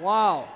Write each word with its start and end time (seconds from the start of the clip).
Wow. 0.00 0.48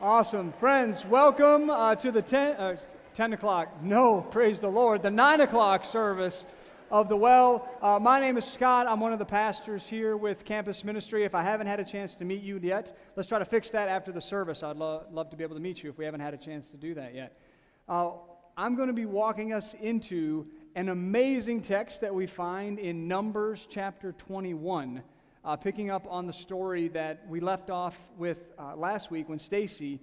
Awesome. 0.00 0.52
Friends, 0.52 1.04
welcome 1.04 1.70
uh, 1.70 1.96
to 1.96 2.12
the 2.12 2.22
10, 2.22 2.52
uh, 2.52 2.76
10 3.14 3.32
o'clock. 3.32 3.82
No, 3.82 4.20
praise 4.20 4.60
the 4.60 4.68
Lord. 4.68 5.02
The 5.02 5.10
9 5.10 5.40
o'clock 5.40 5.84
service 5.84 6.44
of 6.90 7.08
the 7.08 7.16
well. 7.16 7.68
Uh, 7.82 7.98
my 7.98 8.20
name 8.20 8.36
is 8.36 8.44
Scott. 8.44 8.86
I'm 8.86 9.00
one 9.00 9.12
of 9.12 9.18
the 9.18 9.24
pastors 9.24 9.86
here 9.86 10.16
with 10.16 10.44
Campus 10.44 10.84
Ministry. 10.84 11.24
If 11.24 11.34
I 11.34 11.42
haven't 11.42 11.66
had 11.66 11.80
a 11.80 11.84
chance 11.84 12.14
to 12.16 12.24
meet 12.24 12.42
you 12.42 12.60
yet, 12.62 12.96
let's 13.16 13.28
try 13.28 13.40
to 13.40 13.44
fix 13.44 13.70
that 13.70 13.88
after 13.88 14.12
the 14.12 14.20
service. 14.20 14.62
I'd 14.62 14.76
lo- 14.76 15.04
love 15.10 15.28
to 15.30 15.36
be 15.36 15.42
able 15.42 15.56
to 15.56 15.62
meet 15.62 15.82
you 15.82 15.90
if 15.90 15.98
we 15.98 16.04
haven't 16.04 16.20
had 16.20 16.32
a 16.32 16.38
chance 16.38 16.68
to 16.68 16.76
do 16.76 16.94
that 16.94 17.12
yet. 17.12 17.40
Uh, 17.88 18.12
I'm 18.56 18.76
going 18.76 18.88
to 18.88 18.94
be 18.94 19.06
walking 19.06 19.52
us 19.52 19.74
into 19.80 20.46
an 20.76 20.90
amazing 20.90 21.62
text 21.62 22.02
that 22.02 22.14
we 22.14 22.26
find 22.26 22.78
in 22.78 23.08
Numbers 23.08 23.66
chapter 23.68 24.12
21 24.12 25.02
uh, 25.44 25.56
picking 25.56 25.90
up 25.90 26.06
on 26.08 26.26
the 26.26 26.32
story 26.32 26.88
that 26.88 27.26
we 27.28 27.40
left 27.40 27.70
off 27.70 27.98
with 28.18 28.52
uh, 28.58 28.76
last 28.76 29.10
week 29.10 29.28
when 29.28 29.38
Stacy 29.38 30.00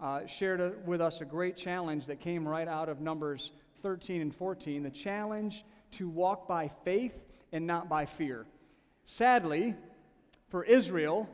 uh, 0.00 0.26
shared 0.26 0.60
a, 0.60 0.72
with 0.84 1.00
us 1.00 1.20
a 1.20 1.24
great 1.24 1.56
challenge 1.56 2.06
that 2.06 2.20
came 2.20 2.46
right 2.46 2.66
out 2.66 2.88
of 2.88 3.00
Numbers 3.00 3.52
13 3.82 4.20
and 4.20 4.34
14 4.34 4.82
the 4.82 4.90
challenge 4.90 5.64
to 5.92 6.08
walk 6.08 6.48
by 6.48 6.70
faith 6.84 7.14
and 7.52 7.66
not 7.66 7.88
by 7.88 8.06
fear. 8.06 8.46
Sadly, 9.04 9.74
for 10.48 10.64
Israel, 10.64 11.28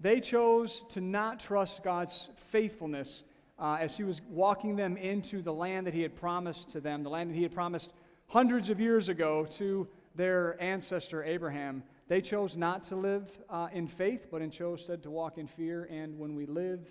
they 0.00 0.20
chose 0.20 0.84
to 0.90 1.00
not 1.00 1.40
trust 1.40 1.82
God's 1.82 2.28
faithfulness 2.50 3.24
uh, 3.58 3.78
as 3.80 3.96
He 3.96 4.04
was 4.04 4.20
walking 4.28 4.76
them 4.76 4.96
into 4.96 5.42
the 5.42 5.52
land 5.52 5.86
that 5.86 5.94
He 5.94 6.02
had 6.02 6.16
promised 6.16 6.70
to 6.72 6.80
them, 6.80 7.02
the 7.02 7.10
land 7.10 7.30
that 7.30 7.36
He 7.36 7.42
had 7.42 7.54
promised 7.54 7.92
hundreds 8.28 8.68
of 8.68 8.80
years 8.80 9.08
ago 9.08 9.46
to 9.56 9.88
their 10.14 10.60
ancestor 10.62 11.22
Abraham. 11.24 11.82
They 12.12 12.20
chose 12.20 12.58
not 12.58 12.84
to 12.88 12.96
live 12.96 13.30
uh, 13.48 13.68
in 13.72 13.88
faith, 13.88 14.26
but 14.30 14.42
instead 14.42 15.02
to 15.02 15.10
walk 15.10 15.38
in 15.38 15.46
fear. 15.46 15.88
And 15.90 16.18
when 16.18 16.34
we 16.34 16.44
live 16.44 16.86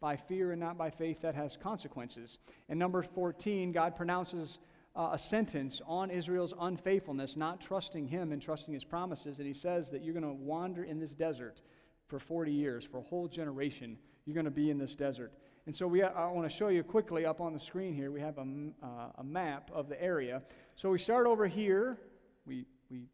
by 0.00 0.16
fear 0.16 0.50
and 0.50 0.58
not 0.58 0.76
by 0.76 0.90
faith, 0.90 1.22
that 1.22 1.36
has 1.36 1.56
consequences. 1.56 2.38
In 2.68 2.76
number 2.76 3.00
14, 3.00 3.70
God 3.70 3.94
pronounces 3.94 4.58
uh, 4.96 5.10
a 5.12 5.18
sentence 5.20 5.80
on 5.86 6.10
Israel's 6.10 6.54
unfaithfulness, 6.58 7.36
not 7.36 7.60
trusting 7.60 8.08
Him 8.08 8.32
and 8.32 8.42
trusting 8.42 8.74
His 8.74 8.82
promises. 8.82 9.38
And 9.38 9.46
He 9.46 9.54
says 9.54 9.92
that 9.92 10.02
you're 10.02 10.12
going 10.12 10.24
to 10.24 10.32
wander 10.32 10.82
in 10.82 10.98
this 10.98 11.14
desert 11.14 11.62
for 12.08 12.18
40 12.18 12.50
years, 12.50 12.84
for 12.84 12.98
a 12.98 13.02
whole 13.02 13.28
generation. 13.28 13.96
You're 14.26 14.34
going 14.34 14.44
to 14.44 14.50
be 14.50 14.70
in 14.70 14.78
this 14.78 14.96
desert. 14.96 15.32
And 15.66 15.76
so 15.76 15.86
we, 15.86 16.02
I 16.02 16.26
want 16.26 16.50
to 16.50 16.52
show 16.52 16.66
you 16.66 16.82
quickly 16.82 17.24
up 17.24 17.40
on 17.40 17.52
the 17.52 17.60
screen 17.60 17.94
here. 17.94 18.10
We 18.10 18.22
have 18.22 18.38
a, 18.38 18.46
uh, 18.82 18.86
a 19.18 19.22
map 19.22 19.70
of 19.72 19.88
the 19.88 20.02
area. 20.02 20.42
So 20.74 20.90
we 20.90 20.98
start 20.98 21.28
over 21.28 21.46
here. 21.46 21.96
We, 22.44 22.66
we, 22.90 23.04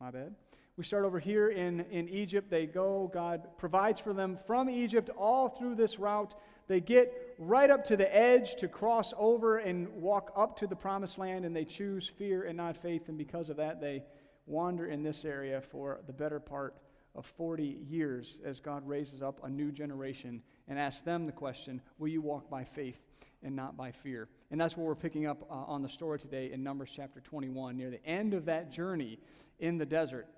my 0.00 0.12
bad. 0.12 0.36
We 0.78 0.84
start 0.84 1.04
over 1.04 1.18
here 1.18 1.48
in, 1.48 1.80
in 1.90 2.08
Egypt. 2.08 2.48
They 2.48 2.64
go, 2.64 3.10
God 3.12 3.48
provides 3.58 4.00
for 4.00 4.12
them 4.12 4.38
from 4.46 4.70
Egypt 4.70 5.10
all 5.18 5.48
through 5.48 5.74
this 5.74 5.98
route. 5.98 6.36
They 6.68 6.78
get 6.78 7.34
right 7.36 7.68
up 7.68 7.84
to 7.86 7.96
the 7.96 8.16
edge 8.16 8.54
to 8.60 8.68
cross 8.68 9.12
over 9.18 9.58
and 9.58 9.88
walk 9.88 10.30
up 10.36 10.56
to 10.58 10.68
the 10.68 10.76
promised 10.76 11.18
land, 11.18 11.44
and 11.44 11.56
they 11.56 11.64
choose 11.64 12.06
fear 12.06 12.44
and 12.44 12.56
not 12.56 12.76
faith. 12.76 13.08
And 13.08 13.18
because 13.18 13.48
of 13.48 13.56
that, 13.56 13.80
they 13.80 14.04
wander 14.46 14.86
in 14.86 15.02
this 15.02 15.24
area 15.24 15.60
for 15.60 15.98
the 16.06 16.12
better 16.12 16.38
part 16.38 16.76
of 17.16 17.26
40 17.26 17.78
years 17.88 18.36
as 18.44 18.60
God 18.60 18.86
raises 18.86 19.20
up 19.20 19.40
a 19.42 19.50
new 19.50 19.72
generation 19.72 20.40
and 20.68 20.78
asks 20.78 21.02
them 21.02 21.26
the 21.26 21.32
question 21.32 21.80
Will 21.98 22.06
you 22.06 22.20
walk 22.20 22.48
by 22.48 22.62
faith 22.62 23.02
and 23.42 23.56
not 23.56 23.76
by 23.76 23.90
fear? 23.90 24.28
And 24.52 24.60
that's 24.60 24.76
what 24.76 24.86
we're 24.86 24.94
picking 24.94 25.26
up 25.26 25.42
uh, 25.50 25.54
on 25.54 25.82
the 25.82 25.88
story 25.88 26.20
today 26.20 26.52
in 26.52 26.62
Numbers 26.62 26.92
chapter 26.94 27.18
21, 27.18 27.76
near 27.76 27.90
the 27.90 28.06
end 28.06 28.32
of 28.32 28.44
that 28.44 28.70
journey 28.70 29.18
in 29.58 29.76
the 29.76 29.84
desert. 29.84 30.28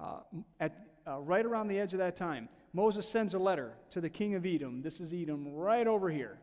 Uh, 0.00 0.20
at, 0.60 0.86
uh, 1.06 1.18
right 1.20 1.44
around 1.44 1.68
the 1.68 1.78
edge 1.78 1.92
of 1.92 1.98
that 1.98 2.16
time, 2.16 2.48
Moses 2.72 3.08
sends 3.08 3.34
a 3.34 3.38
letter 3.38 3.72
to 3.90 4.00
the 4.00 4.08
king 4.08 4.34
of 4.34 4.46
Edom. 4.46 4.82
This 4.82 5.00
is 5.00 5.12
Edom 5.12 5.54
right 5.54 5.86
over 5.86 6.08
here. 6.08 6.38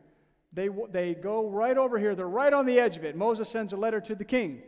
They, 0.52 0.68
they 0.90 1.14
go 1.14 1.48
right 1.48 1.76
over 1.76 1.98
here. 1.98 2.14
They're 2.14 2.28
right 2.28 2.52
on 2.52 2.66
the 2.66 2.78
edge 2.78 2.96
of 2.96 3.04
it. 3.04 3.16
Moses 3.16 3.48
sends 3.48 3.72
a 3.72 3.76
letter 3.76 4.00
to 4.00 4.14
the 4.14 4.24
king. 4.24 4.62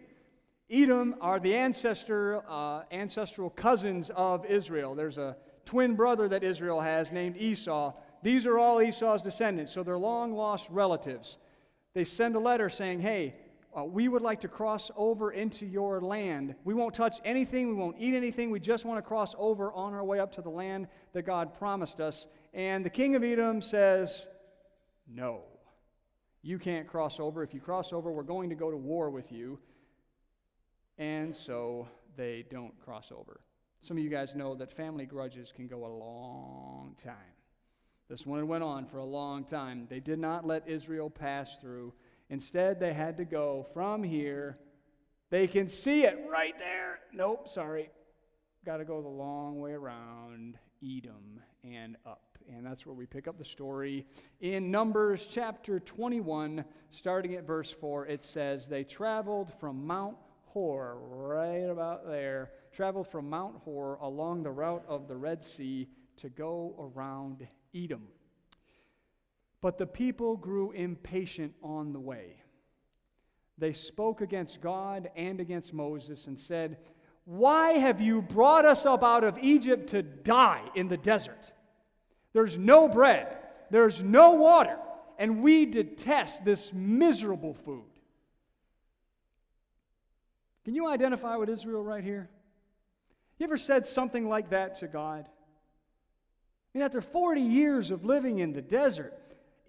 Edom 0.70 1.16
are 1.20 1.38
the 1.38 1.54
ancestor, 1.54 2.42
uh, 2.48 2.82
ancestral 2.90 3.50
cousins 3.50 4.10
of 4.14 4.46
Israel. 4.46 4.94
There's 4.94 5.18
a 5.18 5.36
twin 5.64 5.94
brother 5.94 6.28
that 6.28 6.42
Israel 6.42 6.80
has 6.80 7.12
named 7.12 7.36
Esau. 7.36 7.92
These 8.22 8.46
are 8.46 8.58
all 8.58 8.80
Esau's 8.80 9.22
descendants, 9.22 9.72
so 9.72 9.82
they're 9.82 9.98
long 9.98 10.32
lost 10.34 10.68
relatives. 10.70 11.38
They 11.94 12.04
send 12.04 12.36
a 12.36 12.40
letter 12.40 12.70
saying, 12.70 13.00
Hey, 13.00 13.34
uh, 13.76 13.84
we 13.84 14.08
would 14.08 14.22
like 14.22 14.40
to 14.40 14.48
cross 14.48 14.90
over 14.96 15.32
into 15.32 15.64
your 15.64 16.00
land. 16.00 16.54
We 16.64 16.74
won't 16.74 16.94
touch 16.94 17.20
anything, 17.24 17.68
we 17.68 17.74
won't 17.74 17.96
eat 17.98 18.14
anything. 18.14 18.50
We 18.50 18.60
just 18.60 18.84
want 18.84 18.98
to 18.98 19.02
cross 19.02 19.34
over 19.38 19.72
on 19.72 19.94
our 19.94 20.04
way 20.04 20.18
up 20.18 20.32
to 20.34 20.42
the 20.42 20.50
land 20.50 20.88
that 21.14 21.22
God 21.22 21.54
promised 21.54 22.00
us. 22.00 22.26
And 22.52 22.84
the 22.84 22.90
king 22.90 23.16
of 23.16 23.24
Edom 23.24 23.62
says, 23.62 24.26
No, 25.08 25.42
you 26.42 26.58
can't 26.58 26.86
cross 26.86 27.18
over. 27.18 27.42
If 27.42 27.54
you 27.54 27.60
cross 27.60 27.92
over, 27.92 28.12
we're 28.12 28.22
going 28.22 28.50
to 28.50 28.56
go 28.56 28.70
to 28.70 28.76
war 28.76 29.08
with 29.08 29.32
you. 29.32 29.58
And 30.98 31.34
so 31.34 31.88
they 32.16 32.44
don't 32.50 32.78
cross 32.84 33.10
over. 33.10 33.40
Some 33.80 33.96
of 33.96 34.04
you 34.04 34.10
guys 34.10 34.34
know 34.34 34.54
that 34.56 34.70
family 34.70 35.06
grudges 35.06 35.52
can 35.54 35.66
go 35.66 35.86
a 35.86 35.88
long 35.88 36.94
time. 37.02 37.14
This 38.08 38.26
one 38.26 38.46
went 38.46 38.62
on 38.62 38.84
for 38.84 38.98
a 38.98 39.04
long 39.04 39.44
time. 39.44 39.86
They 39.88 39.98
did 39.98 40.18
not 40.18 40.46
let 40.46 40.68
Israel 40.68 41.08
pass 41.08 41.56
through 41.60 41.94
Instead, 42.32 42.80
they 42.80 42.94
had 42.94 43.18
to 43.18 43.26
go 43.26 43.66
from 43.74 44.02
here. 44.02 44.56
They 45.28 45.46
can 45.46 45.68
see 45.68 46.04
it 46.04 46.18
right 46.30 46.58
there. 46.58 47.00
Nope, 47.12 47.46
sorry. 47.46 47.90
Got 48.64 48.78
to 48.78 48.86
go 48.86 49.02
the 49.02 49.08
long 49.08 49.60
way 49.60 49.72
around 49.72 50.56
Edom 50.82 51.42
and 51.62 51.98
up. 52.06 52.38
And 52.50 52.64
that's 52.64 52.86
where 52.86 52.94
we 52.94 53.04
pick 53.04 53.28
up 53.28 53.36
the 53.36 53.44
story 53.44 54.06
in 54.40 54.70
Numbers 54.70 55.28
chapter 55.30 55.78
21, 55.78 56.64
starting 56.90 57.34
at 57.34 57.46
verse 57.46 57.70
4. 57.70 58.06
It 58.06 58.24
says, 58.24 58.66
They 58.66 58.82
traveled 58.82 59.52
from 59.60 59.86
Mount 59.86 60.16
Hor, 60.46 61.00
right 61.02 61.68
about 61.70 62.06
there, 62.06 62.52
traveled 62.74 63.08
from 63.08 63.28
Mount 63.28 63.56
Hor 63.62 63.98
along 64.00 64.42
the 64.42 64.50
route 64.50 64.84
of 64.88 65.06
the 65.06 65.16
Red 65.18 65.44
Sea 65.44 65.86
to 66.16 66.30
go 66.30 66.92
around 66.96 67.46
Edom. 67.74 68.08
But 69.62 69.78
the 69.78 69.86
people 69.86 70.36
grew 70.36 70.72
impatient 70.72 71.54
on 71.62 71.92
the 71.92 72.00
way. 72.00 72.36
They 73.56 73.72
spoke 73.72 74.20
against 74.20 74.60
God 74.60 75.08
and 75.16 75.40
against 75.40 75.72
Moses 75.72 76.26
and 76.26 76.38
said, 76.38 76.78
Why 77.24 77.74
have 77.74 78.00
you 78.00 78.20
brought 78.20 78.64
us 78.64 78.84
up 78.84 79.04
out 79.04 79.22
of 79.22 79.38
Egypt 79.38 79.90
to 79.90 80.02
die 80.02 80.62
in 80.74 80.88
the 80.88 80.96
desert? 80.96 81.52
There's 82.32 82.58
no 82.58 82.88
bread, 82.88 83.38
there's 83.70 84.02
no 84.02 84.32
water, 84.32 84.78
and 85.16 85.42
we 85.42 85.64
detest 85.64 86.44
this 86.44 86.72
miserable 86.72 87.54
food. 87.54 87.84
Can 90.64 90.74
you 90.74 90.88
identify 90.88 91.36
with 91.36 91.48
Israel 91.48 91.84
right 91.84 92.02
here? 92.02 92.28
You 93.38 93.44
ever 93.44 93.56
said 93.56 93.86
something 93.86 94.28
like 94.28 94.50
that 94.50 94.78
to 94.78 94.88
God? 94.88 95.26
I 95.28 96.78
mean, 96.78 96.84
after 96.84 97.00
40 97.00 97.40
years 97.40 97.90
of 97.92 98.04
living 98.04 98.38
in 98.38 98.52
the 98.52 98.62
desert, 98.62 99.21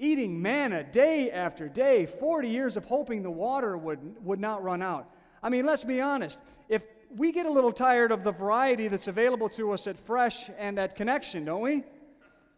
eating 0.03 0.41
manna 0.41 0.83
day 0.83 1.31
after 1.31 1.69
day, 1.69 2.05
40 2.05 2.49
years 2.49 2.77
of 2.77 2.85
hoping 2.85 3.23
the 3.23 3.31
water 3.31 3.77
would, 3.77 3.99
would 4.23 4.39
not 4.39 4.63
run 4.63 4.81
out. 4.81 5.09
I 5.41 5.49
mean, 5.49 5.65
let's 5.65 5.83
be 5.83 6.01
honest. 6.01 6.39
If 6.67 6.83
we 7.15 7.31
get 7.31 7.45
a 7.45 7.51
little 7.51 7.71
tired 7.71 8.11
of 8.11 8.23
the 8.23 8.31
variety 8.31 8.87
that's 8.87 9.07
available 9.07 9.49
to 9.49 9.71
us 9.71 9.87
at 9.87 9.97
Fresh 9.97 10.49
and 10.57 10.77
at 10.77 10.95
Connection, 10.95 11.45
don't 11.45 11.61
we? 11.61 11.83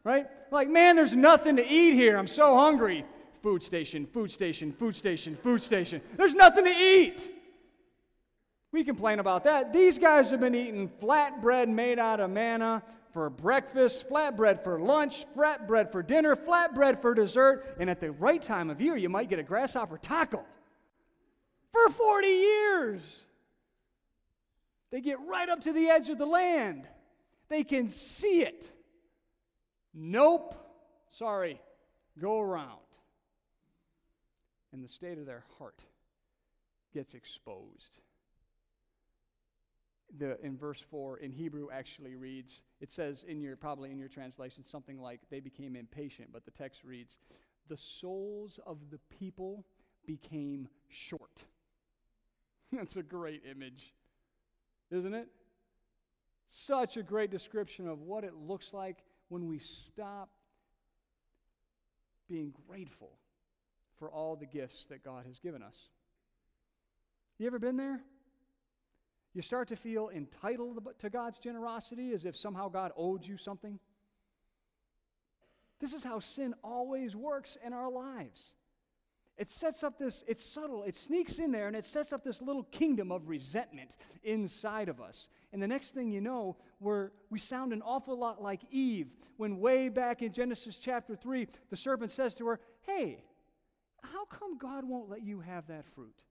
Right? 0.04 0.28
Like, 0.52 0.70
man, 0.70 0.96
there's 0.96 1.16
nothing 1.16 1.56
to 1.58 1.68
eat 1.68 1.94
here. 1.94 2.18
I'm 2.18 2.28
so 2.28 2.56
hungry. 2.56 3.06
Food 3.44 3.64
station, 3.64 4.08
food 4.08 4.32
station, 4.32 4.72
food 4.72 4.96
station, 4.96 5.38
food 5.42 5.62
station. 5.62 6.02
There's 6.18 6.34
nothing 6.34 6.66
to 6.66 6.76
eat. 6.76 7.30
We 8.72 8.84
complain 8.84 9.20
about 9.20 9.44
that. 9.46 9.72
These 9.72 9.98
guys 9.98 10.32
have 10.32 10.40
been 10.40 10.56
eating 10.56 10.90
flatbread 11.02 11.70
made 11.70 12.00
out 12.00 12.20
of 12.20 12.30
manna 12.30 12.84
for 13.16 13.30
breakfast, 13.30 14.10
flatbread 14.10 14.62
for 14.62 14.78
lunch, 14.78 15.26
flatbread 15.38 15.90
for 15.90 16.04
dinner, 16.04 16.36
flatbread 16.36 17.02
for 17.02 17.14
dessert, 17.14 17.78
and 17.80 17.90
at 17.90 18.02
the 18.02 18.12
right 18.12 18.44
time 18.44 18.70
of 18.70 18.82
year, 18.82 18.98
you 18.98 19.08
might 19.08 19.30
get 19.30 19.40
a 19.40 19.44
grasshopper 19.44 19.98
taco. 19.98 20.44
For 21.72 21.90
40 21.90 22.28
years. 22.28 23.02
They 24.92 25.00
get 25.00 25.18
right 25.22 25.48
up 25.48 25.62
to 25.62 25.72
the 25.72 25.88
edge 25.88 26.10
of 26.10 26.18
the 26.18 26.26
land. 26.26 26.90
They 27.48 27.64
can 27.64 27.88
see 27.88 28.42
it. 28.42 28.70
Nope. 29.94 30.54
Sorry. 31.08 31.62
Go 32.20 32.42
around. 32.42 32.80
And 34.74 34.84
the 34.84 34.90
state 34.90 35.18
of 35.20 35.26
their 35.26 35.46
heart 35.58 35.80
gets 36.94 37.14
exposed 37.14 37.98
the, 40.18 40.40
in 40.42 40.58
verse 40.58 40.84
4 40.90 41.18
in 41.18 41.32
Hebrew 41.32 41.68
actually 41.72 42.16
reads, 42.16 42.62
it 42.82 42.92
says 42.92 43.24
in 43.28 43.42
your, 43.42 43.56
probably 43.56 43.92
in 43.92 43.98
your 43.98 44.10
translation, 44.10 44.64
something 44.66 45.00
like 45.00 45.22
they 45.30 45.40
became 45.40 45.76
impatient, 45.76 46.30
but 46.34 46.46
the 46.46 46.52
text 46.52 46.84
reads, 46.84 47.18
the 47.68 47.78
souls 47.78 48.60
of 48.66 48.78
the 48.92 49.00
people 49.18 49.66
became 50.06 50.68
short. 50.90 51.44
That's 52.72 52.98
a 52.98 53.04
great 53.04 53.44
image, 53.50 53.94
isn't 54.92 55.14
it? 55.14 55.28
Such 56.50 56.98
a 56.98 57.04
great 57.04 57.32
description 57.32 57.88
of 57.88 58.02
what 58.02 58.24
it 58.24 58.34
looks 58.36 58.74
like 58.74 58.98
when 59.30 59.48
we 59.48 59.60
stop 59.60 60.30
being 62.28 62.54
grateful 62.68 63.12
for 63.98 64.12
all 64.12 64.36
the 64.36 64.46
gifts 64.46 64.86
that 64.90 65.04
God 65.04 65.26
has 65.26 65.40
given 65.40 65.62
us. 65.62 65.76
You 67.38 67.48
ever 67.48 67.60
been 67.60 67.78
there? 67.78 68.02
You 69.36 69.42
start 69.42 69.68
to 69.68 69.76
feel 69.76 70.10
entitled 70.16 70.88
to 71.00 71.10
God's 71.10 71.40
generosity 71.40 72.14
as 72.14 72.24
if 72.24 72.38
somehow 72.38 72.70
God 72.70 72.94
owed 72.96 73.26
you 73.26 73.36
something. 73.36 73.78
This 75.82 75.92
is 75.92 76.06
how 76.06 76.22
sin 76.22 76.56
always 76.64 77.18
works 77.18 77.58
in 77.64 77.74
our 77.74 77.92
lives. 77.92 78.54
It 79.38 79.50
sets 79.50 79.84
up 79.84 80.00
this, 80.00 80.24
it's 80.26 80.42
subtle, 80.42 80.84
it 80.84 80.96
sneaks 80.96 81.40
in 81.40 81.52
there 81.52 81.68
and 81.68 81.76
it 81.76 81.84
sets 81.84 82.14
up 82.14 82.24
this 82.24 82.42
little 82.42 82.64
kingdom 82.64 83.12
of 83.12 83.28
resentment 83.28 83.98
inside 84.24 84.88
of 84.88 85.02
us. 85.02 85.28
And 85.52 85.62
the 85.62 85.68
next 85.68 85.94
thing 85.94 86.10
you 86.10 86.22
know, 86.22 86.56
we're, 86.80 87.12
we 87.30 87.38
sound 87.38 87.74
an 87.74 87.82
awful 87.82 88.18
lot 88.18 88.42
like 88.42 88.62
Eve 88.72 89.10
when, 89.36 89.60
way 89.60 89.90
back 89.90 90.22
in 90.22 90.32
Genesis 90.32 90.78
chapter 90.78 91.14
3, 91.14 91.50
the 91.70 91.76
serpent 91.76 92.14
says 92.14 92.34
to 92.36 92.48
her, 92.48 92.62
Hey, 92.88 93.22
how 94.02 94.24
come 94.24 94.58
God 94.58 94.86
won't 94.88 95.10
let 95.10 95.24
you 95.24 95.42
have 95.42 95.68
that 95.68 95.86
fruit? 95.94 96.24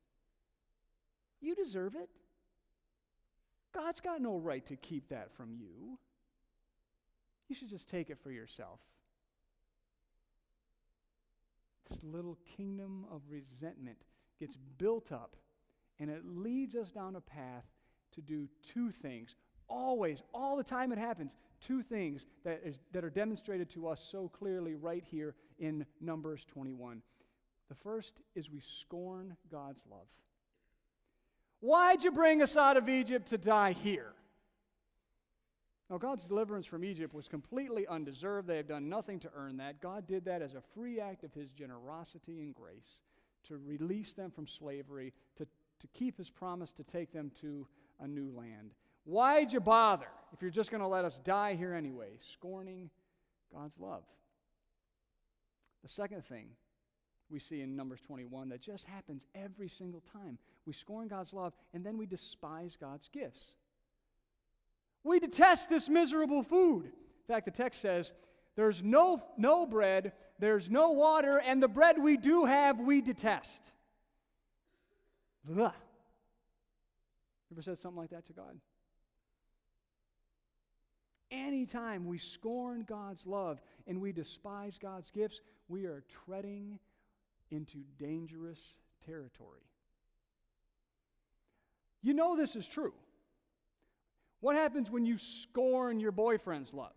You 1.42 1.54
deserve 1.54 1.96
it. 1.96 2.08
God's 3.74 4.00
got 4.00 4.20
no 4.20 4.38
right 4.38 4.64
to 4.66 4.76
keep 4.76 5.08
that 5.08 5.32
from 5.36 5.54
you. 5.54 5.98
You 7.48 7.54
should 7.54 7.68
just 7.68 7.88
take 7.88 8.10
it 8.10 8.18
for 8.22 8.30
yourself. 8.30 8.80
This 11.88 11.98
little 12.02 12.38
kingdom 12.56 13.04
of 13.10 13.20
resentment 13.28 13.98
gets 14.40 14.56
built 14.78 15.12
up, 15.12 15.36
and 15.98 16.08
it 16.10 16.22
leads 16.24 16.74
us 16.74 16.90
down 16.90 17.16
a 17.16 17.20
path 17.20 17.64
to 18.14 18.22
do 18.22 18.48
two 18.62 18.90
things. 18.90 19.34
Always, 19.68 20.22
all 20.32 20.56
the 20.56 20.64
time 20.64 20.92
it 20.92 20.98
happens, 20.98 21.36
two 21.60 21.82
things 21.82 22.26
that, 22.44 22.60
is, 22.64 22.80
that 22.92 23.04
are 23.04 23.10
demonstrated 23.10 23.68
to 23.70 23.88
us 23.88 24.06
so 24.10 24.28
clearly 24.28 24.74
right 24.74 25.04
here 25.10 25.34
in 25.58 25.84
Numbers 26.00 26.44
21. 26.46 27.02
The 27.68 27.74
first 27.74 28.14
is 28.34 28.50
we 28.50 28.60
scorn 28.60 29.36
God's 29.50 29.82
love. 29.90 30.06
Why'd 31.64 32.04
you 32.04 32.10
bring 32.10 32.42
us 32.42 32.58
out 32.58 32.76
of 32.76 32.90
Egypt 32.90 33.28
to 33.28 33.38
die 33.38 33.72
here? 33.72 34.12
Now, 35.88 35.96
God's 35.96 36.26
deliverance 36.26 36.66
from 36.66 36.84
Egypt 36.84 37.14
was 37.14 37.26
completely 37.26 37.86
undeserved. 37.86 38.46
They 38.46 38.58
have 38.58 38.68
done 38.68 38.90
nothing 38.90 39.18
to 39.20 39.30
earn 39.34 39.56
that. 39.56 39.80
God 39.80 40.06
did 40.06 40.26
that 40.26 40.42
as 40.42 40.54
a 40.54 40.60
free 40.74 41.00
act 41.00 41.24
of 41.24 41.32
His 41.32 41.50
generosity 41.52 42.42
and 42.42 42.54
grace 42.54 43.00
to 43.48 43.56
release 43.56 44.12
them 44.12 44.30
from 44.30 44.46
slavery, 44.46 45.14
to, 45.36 45.46
to 45.46 45.86
keep 45.94 46.18
His 46.18 46.28
promise 46.28 46.70
to 46.72 46.84
take 46.84 47.14
them 47.14 47.32
to 47.40 47.66
a 47.98 48.06
new 48.06 48.30
land. 48.36 48.74
Why'd 49.04 49.50
you 49.50 49.60
bother 49.60 50.08
if 50.34 50.42
you're 50.42 50.50
just 50.50 50.70
going 50.70 50.82
to 50.82 50.86
let 50.86 51.06
us 51.06 51.18
die 51.24 51.54
here 51.54 51.72
anyway? 51.72 52.18
Scorning 52.34 52.90
God's 53.50 53.78
love. 53.78 54.04
The 55.82 55.88
second 55.88 56.26
thing 56.26 56.48
we 57.30 57.38
see 57.38 57.62
in 57.62 57.74
Numbers 57.74 58.00
21 58.02 58.48
that 58.50 58.60
just 58.60 58.84
happens 58.84 59.26
every 59.34 59.68
single 59.68 60.02
time 60.12 60.38
we 60.66 60.72
scorn 60.72 61.08
God's 61.08 61.32
love 61.32 61.52
and 61.72 61.84
then 61.84 61.96
we 61.96 62.06
despise 62.06 62.76
God's 62.80 63.08
gifts. 63.12 63.54
We 65.02 65.20
detest 65.20 65.68
this 65.68 65.88
miserable 65.88 66.42
food. 66.42 66.86
In 66.86 67.34
fact, 67.34 67.44
the 67.44 67.50
text 67.50 67.80
says, 67.80 68.12
There's 68.56 68.82
no, 68.82 69.22
no 69.36 69.66
bread, 69.66 70.12
there's 70.38 70.70
no 70.70 70.90
water, 70.92 71.38
and 71.38 71.62
the 71.62 71.68
bread 71.68 71.96
we 72.02 72.16
do 72.16 72.44
have, 72.46 72.80
we 72.80 73.00
detest. 73.00 73.72
Blah. 75.44 75.72
Ever 77.52 77.62
said 77.62 77.80
something 77.80 78.00
like 78.00 78.10
that 78.10 78.26
to 78.26 78.32
God? 78.32 78.58
Anytime 81.30 82.06
we 82.06 82.18
scorn 82.18 82.84
God's 82.88 83.26
love 83.26 83.60
and 83.86 84.00
we 84.00 84.12
despise 84.12 84.78
God's 84.78 85.10
gifts, 85.10 85.40
we 85.68 85.84
are 85.84 86.02
treading 86.24 86.78
into 87.50 87.78
dangerous 87.98 88.60
territory. 89.06 89.60
You 92.02 92.14
know 92.14 92.36
this 92.36 92.56
is 92.56 92.68
true. 92.68 92.92
What 94.40 94.56
happens 94.56 94.90
when 94.90 95.06
you 95.06 95.16
scorn 95.16 96.00
your 96.00 96.12
boyfriend's 96.12 96.74
love? 96.74 96.92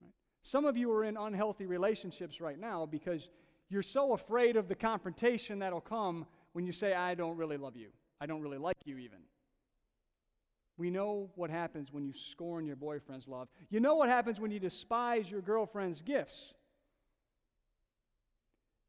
Right? 0.00 0.12
Some 0.42 0.64
of 0.64 0.76
you 0.76 0.92
are 0.92 1.04
in 1.04 1.16
unhealthy 1.16 1.66
relationships 1.66 2.40
right 2.40 2.58
now 2.58 2.86
because 2.86 3.30
you're 3.68 3.82
so 3.82 4.12
afraid 4.12 4.56
of 4.56 4.68
the 4.68 4.74
confrontation 4.74 5.58
that'll 5.58 5.80
come 5.80 6.26
when 6.52 6.64
you 6.64 6.72
say, 6.72 6.94
I 6.94 7.14
don't 7.14 7.36
really 7.36 7.56
love 7.56 7.76
you. 7.76 7.88
I 8.20 8.26
don't 8.26 8.40
really 8.40 8.58
like 8.58 8.76
you, 8.84 8.98
even. 8.98 9.18
We 10.76 10.90
know 10.90 11.30
what 11.34 11.50
happens 11.50 11.92
when 11.92 12.04
you 12.04 12.12
scorn 12.12 12.66
your 12.66 12.76
boyfriend's 12.76 13.26
love. 13.26 13.48
You 13.70 13.80
know 13.80 13.96
what 13.96 14.08
happens 14.08 14.40
when 14.40 14.50
you 14.50 14.60
despise 14.60 15.30
your 15.30 15.40
girlfriend's 15.40 16.02
gifts. 16.02 16.54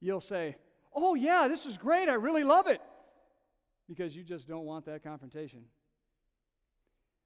You'll 0.04 0.20
say, 0.20 0.58
Oh, 0.94 1.16
yeah, 1.16 1.48
this 1.48 1.66
is 1.66 1.78
great. 1.78 2.10
I 2.10 2.14
really 2.14 2.44
love 2.44 2.68
it. 2.68 2.82
Because 3.88 4.16
you 4.16 4.22
just 4.22 4.48
don't 4.48 4.66
want 4.66 4.86
that 4.86 5.02
confrontation. 5.02 5.64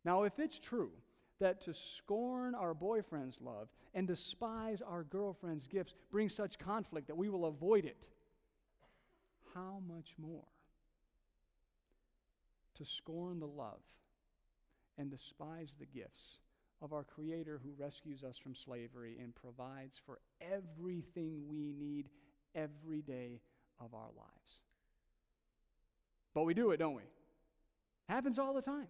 Now, 0.06 0.24
if 0.24 0.40
it's 0.40 0.60
true 0.60 0.92
that 1.40 1.60
to 1.62 1.74
scorn 1.74 2.56
our 2.56 2.74
boyfriend's 2.74 3.40
love 3.42 3.68
and 3.94 4.08
despise 4.08 4.82
our 4.82 5.04
girlfriend's 5.04 5.68
gifts 5.68 5.96
brings 6.12 6.34
such 6.34 6.60
conflict 6.60 7.08
that 7.08 7.18
we 7.18 7.30
will 7.30 7.46
avoid 7.46 7.84
it, 7.84 8.08
how 9.54 9.82
much 9.88 10.14
more 10.18 10.46
to 12.76 12.86
scorn 12.86 13.40
the 13.40 13.48
love 13.48 13.82
and 14.98 15.10
despise 15.10 15.74
the 15.80 15.86
gifts 15.86 16.38
of 16.82 16.94
our 16.94 17.04
Creator 17.04 17.60
who 17.64 17.72
rescues 17.84 18.24
us 18.24 18.38
from 18.38 18.56
slavery 18.56 19.18
and 19.22 19.34
provides 19.36 20.00
for 20.06 20.20
everything 20.42 21.42
we 21.50 21.74
need 21.74 22.08
every 22.58 23.02
day 23.02 23.40
of 23.80 23.94
our 23.94 24.10
lives. 24.18 24.62
But 26.34 26.44
we 26.44 26.54
do 26.54 26.72
it, 26.72 26.78
don't 26.78 26.96
we? 26.96 27.04
Happens 28.10 28.38
all 28.38 28.54
the 28.54 28.62
time. 28.62 28.88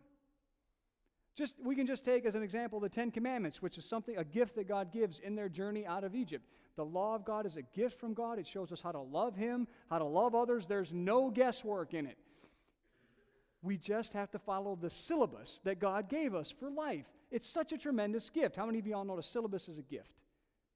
Just, 1.35 1.53
we 1.63 1.75
can 1.75 1.85
just 1.85 2.03
take 2.03 2.25
as 2.25 2.33
an 2.33 2.41
example 2.41 2.79
the 2.79 2.89
Ten 2.89 3.11
Commandments, 3.11 3.61
which 3.61 3.77
is 3.77 3.85
something, 3.85 4.17
a 4.17 4.23
gift 4.23 4.55
that 4.55 4.67
God 4.67 4.91
gives 4.91 5.19
in 5.19 5.35
their 5.35 5.49
journey 5.49 5.85
out 5.85 6.03
of 6.03 6.15
Egypt. 6.15 6.43
The 6.75 6.85
law 6.85 7.15
of 7.15 7.25
God 7.25 7.45
is 7.45 7.57
a 7.57 7.61
gift 7.61 7.99
from 7.99 8.13
God. 8.13 8.39
It 8.39 8.47
shows 8.47 8.71
us 8.71 8.81
how 8.81 8.91
to 8.91 8.99
love 8.99 9.35
Him, 9.35 9.67
how 9.89 9.99
to 9.99 10.05
love 10.05 10.33
others. 10.33 10.65
There's 10.65 10.91
no 10.91 11.29
guesswork 11.29 11.93
in 11.93 12.07
it. 12.07 12.17
We 13.61 13.77
just 13.77 14.13
have 14.13 14.31
to 14.31 14.39
follow 14.39 14.77
the 14.79 14.89
syllabus 14.89 15.59
that 15.63 15.79
God 15.79 16.09
gave 16.09 16.33
us 16.33 16.51
for 16.51 16.69
life. 16.69 17.05
It's 17.31 17.47
such 17.47 17.71
a 17.71 17.77
tremendous 17.77 18.29
gift. 18.29 18.55
How 18.55 18.65
many 18.65 18.79
of 18.79 18.87
y'all 18.87 19.05
know 19.05 19.15
the 19.15 19.23
syllabus 19.23 19.67
is 19.67 19.77
a 19.77 19.83
gift? 19.83 20.11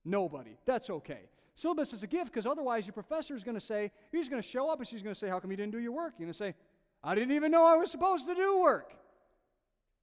Nobody. 0.04 0.58
That's 0.66 0.90
okay. 0.90 1.30
Syllabus 1.56 1.94
is 1.94 2.04
a 2.04 2.08
gift 2.08 2.32
because 2.32 2.46
otherwise 2.46 2.86
your 2.86 2.94
professor 2.94 3.36
is 3.36 3.44
going 3.44 3.56
to 3.56 3.62
say, 3.62 3.92
he's 4.12 4.30
going 4.30 4.42
to 4.42 4.48
show 4.48 4.70
up 4.70 4.80
and 4.80 4.88
she's 4.88 5.04
going 5.04 5.14
to 5.14 5.20
say, 5.20 5.28
How 5.28 5.40
come 5.40 5.52
you 5.52 5.58
didn't 5.58 5.72
do 5.74 5.80
your 5.80 5.92
work? 5.92 6.14
You're 6.18 6.26
going 6.26 6.34
to 6.34 6.38
say, 6.38 6.56
I 7.04 7.16
didn't 7.16 7.36
even 7.36 7.52
know 7.52 7.66
I 7.66 7.76
was 7.76 7.92
supposed 7.92 8.28
to 8.28 8.36
do 8.36 8.60
work. 8.60 8.94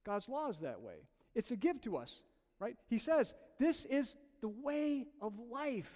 God's 0.05 0.27
law 0.27 0.49
is 0.49 0.57
that 0.59 0.81
way. 0.81 0.95
It's 1.35 1.51
a 1.51 1.55
gift 1.55 1.83
to 1.83 1.97
us, 1.97 2.23
right? 2.59 2.75
He 2.87 2.97
says, 2.97 3.33
This 3.59 3.85
is 3.85 4.15
the 4.41 4.49
way 4.49 5.05
of 5.21 5.33
life 5.51 5.91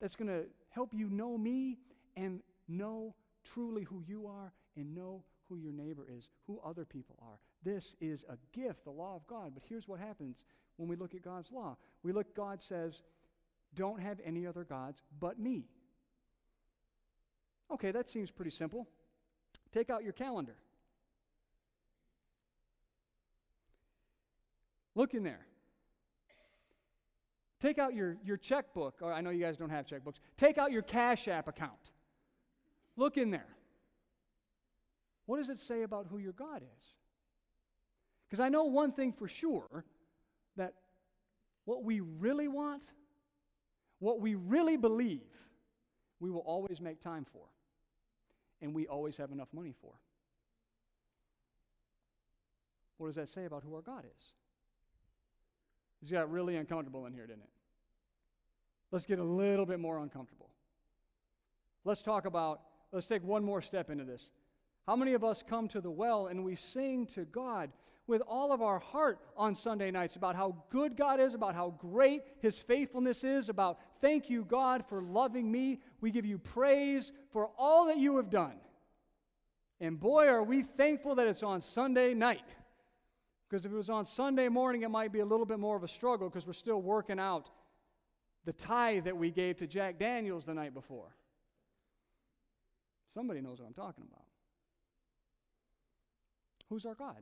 that's 0.00 0.16
going 0.16 0.28
to 0.28 0.44
help 0.70 0.92
you 0.94 1.08
know 1.08 1.36
me 1.36 1.78
and 2.16 2.40
know 2.68 3.14
truly 3.52 3.82
who 3.84 4.02
you 4.06 4.26
are 4.26 4.52
and 4.76 4.94
know 4.94 5.22
who 5.48 5.56
your 5.56 5.72
neighbor 5.72 6.06
is, 6.08 6.28
who 6.46 6.60
other 6.64 6.84
people 6.84 7.16
are. 7.20 7.38
This 7.62 7.96
is 8.00 8.24
a 8.28 8.36
gift, 8.56 8.84
the 8.84 8.90
law 8.90 9.16
of 9.16 9.26
God. 9.26 9.52
But 9.52 9.64
here's 9.68 9.88
what 9.88 9.98
happens 9.98 10.44
when 10.76 10.88
we 10.88 10.96
look 10.96 11.14
at 11.14 11.22
God's 11.22 11.50
law. 11.50 11.76
We 12.02 12.12
look, 12.12 12.34
God 12.34 12.60
says, 12.60 13.02
don't 13.74 14.00
have 14.00 14.18
any 14.24 14.46
other 14.46 14.64
gods 14.64 15.00
but 15.20 15.38
me. 15.38 15.64
Okay, 17.70 17.92
that 17.92 18.10
seems 18.10 18.30
pretty 18.30 18.50
simple. 18.50 18.88
Take 19.72 19.90
out 19.90 20.02
your 20.02 20.12
calendar. 20.12 20.56
Look 24.94 25.14
in 25.14 25.22
there. 25.22 25.46
Take 27.60 27.78
out 27.78 27.94
your, 27.94 28.16
your 28.24 28.36
checkbook, 28.36 28.96
or 29.02 29.12
I 29.12 29.20
know 29.20 29.30
you 29.30 29.44
guys 29.44 29.56
don't 29.56 29.70
have 29.70 29.86
checkbooks. 29.86 30.16
Take 30.36 30.58
out 30.58 30.72
your 30.72 30.82
Cash 30.82 31.28
App 31.28 31.46
account. 31.46 31.92
Look 32.96 33.16
in 33.18 33.30
there. 33.30 33.46
What 35.26 35.38
does 35.38 35.50
it 35.50 35.60
say 35.60 35.82
about 35.82 36.06
who 36.10 36.18
your 36.18 36.32
God 36.32 36.62
is? 36.62 36.86
Because 38.28 38.40
I 38.40 38.48
know 38.48 38.64
one 38.64 38.92
thing 38.92 39.12
for 39.12 39.28
sure 39.28 39.84
that 40.56 40.74
what 41.66 41.84
we 41.84 42.00
really 42.00 42.48
want, 42.48 42.82
what 44.00 44.20
we 44.20 44.34
really 44.34 44.76
believe, 44.76 45.22
we 46.18 46.30
will 46.30 46.40
always 46.40 46.80
make 46.80 47.00
time 47.00 47.24
for. 47.32 47.42
And 48.62 48.74
we 48.74 48.86
always 48.86 49.16
have 49.16 49.30
enough 49.30 49.48
money 49.54 49.74
for. 49.80 49.92
What 52.98 53.06
does 53.06 53.16
that 53.16 53.30
say 53.30 53.46
about 53.46 53.62
who 53.62 53.74
our 53.74 53.80
God 53.80 54.04
is? 54.04 54.26
This 56.02 56.10
got 56.10 56.30
really 56.30 56.56
uncomfortable 56.56 57.06
in 57.06 57.14
here, 57.14 57.26
didn't 57.26 57.42
it? 57.42 57.50
Let's 58.90 59.06
get 59.06 59.18
a 59.18 59.24
little 59.24 59.64
bit 59.64 59.80
more 59.80 59.98
uncomfortable. 59.98 60.50
Let's 61.84 62.02
talk 62.02 62.26
about, 62.26 62.60
let's 62.92 63.06
take 63.06 63.24
one 63.24 63.42
more 63.44 63.62
step 63.62 63.88
into 63.88 64.04
this. 64.04 64.30
How 64.90 64.96
many 64.96 65.14
of 65.14 65.22
us 65.22 65.44
come 65.48 65.68
to 65.68 65.80
the 65.80 65.88
well 65.88 66.26
and 66.26 66.44
we 66.44 66.56
sing 66.56 67.06
to 67.14 67.24
God 67.24 67.70
with 68.08 68.22
all 68.22 68.50
of 68.50 68.60
our 68.60 68.80
heart 68.80 69.20
on 69.36 69.54
Sunday 69.54 69.92
nights 69.92 70.16
about 70.16 70.34
how 70.34 70.64
good 70.68 70.96
God 70.96 71.20
is, 71.20 71.32
about 71.32 71.54
how 71.54 71.76
great 71.78 72.22
His 72.40 72.58
faithfulness 72.58 73.22
is, 73.22 73.48
about 73.48 73.78
thank 74.00 74.28
you, 74.28 74.44
God, 74.44 74.84
for 74.88 75.00
loving 75.00 75.48
me. 75.48 75.78
We 76.00 76.10
give 76.10 76.26
you 76.26 76.38
praise 76.38 77.12
for 77.32 77.50
all 77.56 77.86
that 77.86 77.98
you 77.98 78.16
have 78.16 78.30
done. 78.30 78.54
And 79.80 80.00
boy, 80.00 80.26
are 80.26 80.42
we 80.42 80.60
thankful 80.60 81.14
that 81.14 81.28
it's 81.28 81.44
on 81.44 81.62
Sunday 81.62 82.12
night. 82.12 82.48
Because 83.48 83.64
if 83.64 83.70
it 83.70 83.76
was 83.76 83.90
on 83.90 84.04
Sunday 84.04 84.48
morning, 84.48 84.82
it 84.82 84.90
might 84.90 85.12
be 85.12 85.20
a 85.20 85.24
little 85.24 85.46
bit 85.46 85.60
more 85.60 85.76
of 85.76 85.84
a 85.84 85.88
struggle 85.88 86.28
because 86.28 86.48
we're 86.48 86.52
still 86.52 86.82
working 86.82 87.20
out 87.20 87.48
the 88.44 88.52
tithe 88.52 89.04
that 89.04 89.16
we 89.16 89.30
gave 89.30 89.58
to 89.58 89.68
Jack 89.68 90.00
Daniels 90.00 90.46
the 90.46 90.54
night 90.54 90.74
before. 90.74 91.14
Somebody 93.14 93.40
knows 93.40 93.60
what 93.60 93.68
I'm 93.68 93.74
talking 93.74 94.02
about. 94.10 94.24
Who's 96.70 96.86
our 96.86 96.94
God? 96.94 97.16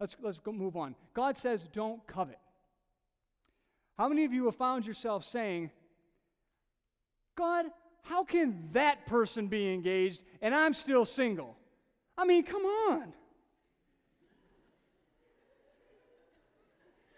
Let's, 0.00 0.16
let's 0.20 0.38
go 0.38 0.50
move 0.50 0.76
on. 0.76 0.96
God 1.14 1.36
says, 1.36 1.60
don't 1.72 2.04
covet. 2.08 2.38
How 3.96 4.08
many 4.08 4.24
of 4.24 4.32
you 4.32 4.46
have 4.46 4.56
found 4.56 4.86
yourself 4.86 5.24
saying, 5.24 5.70
God, 7.36 7.66
how 8.02 8.24
can 8.24 8.70
that 8.72 9.06
person 9.06 9.46
be 9.46 9.72
engaged 9.72 10.22
and 10.40 10.54
I'm 10.54 10.74
still 10.74 11.04
single? 11.04 11.56
I 12.18 12.24
mean, 12.24 12.42
come 12.42 12.62
on. 12.62 13.12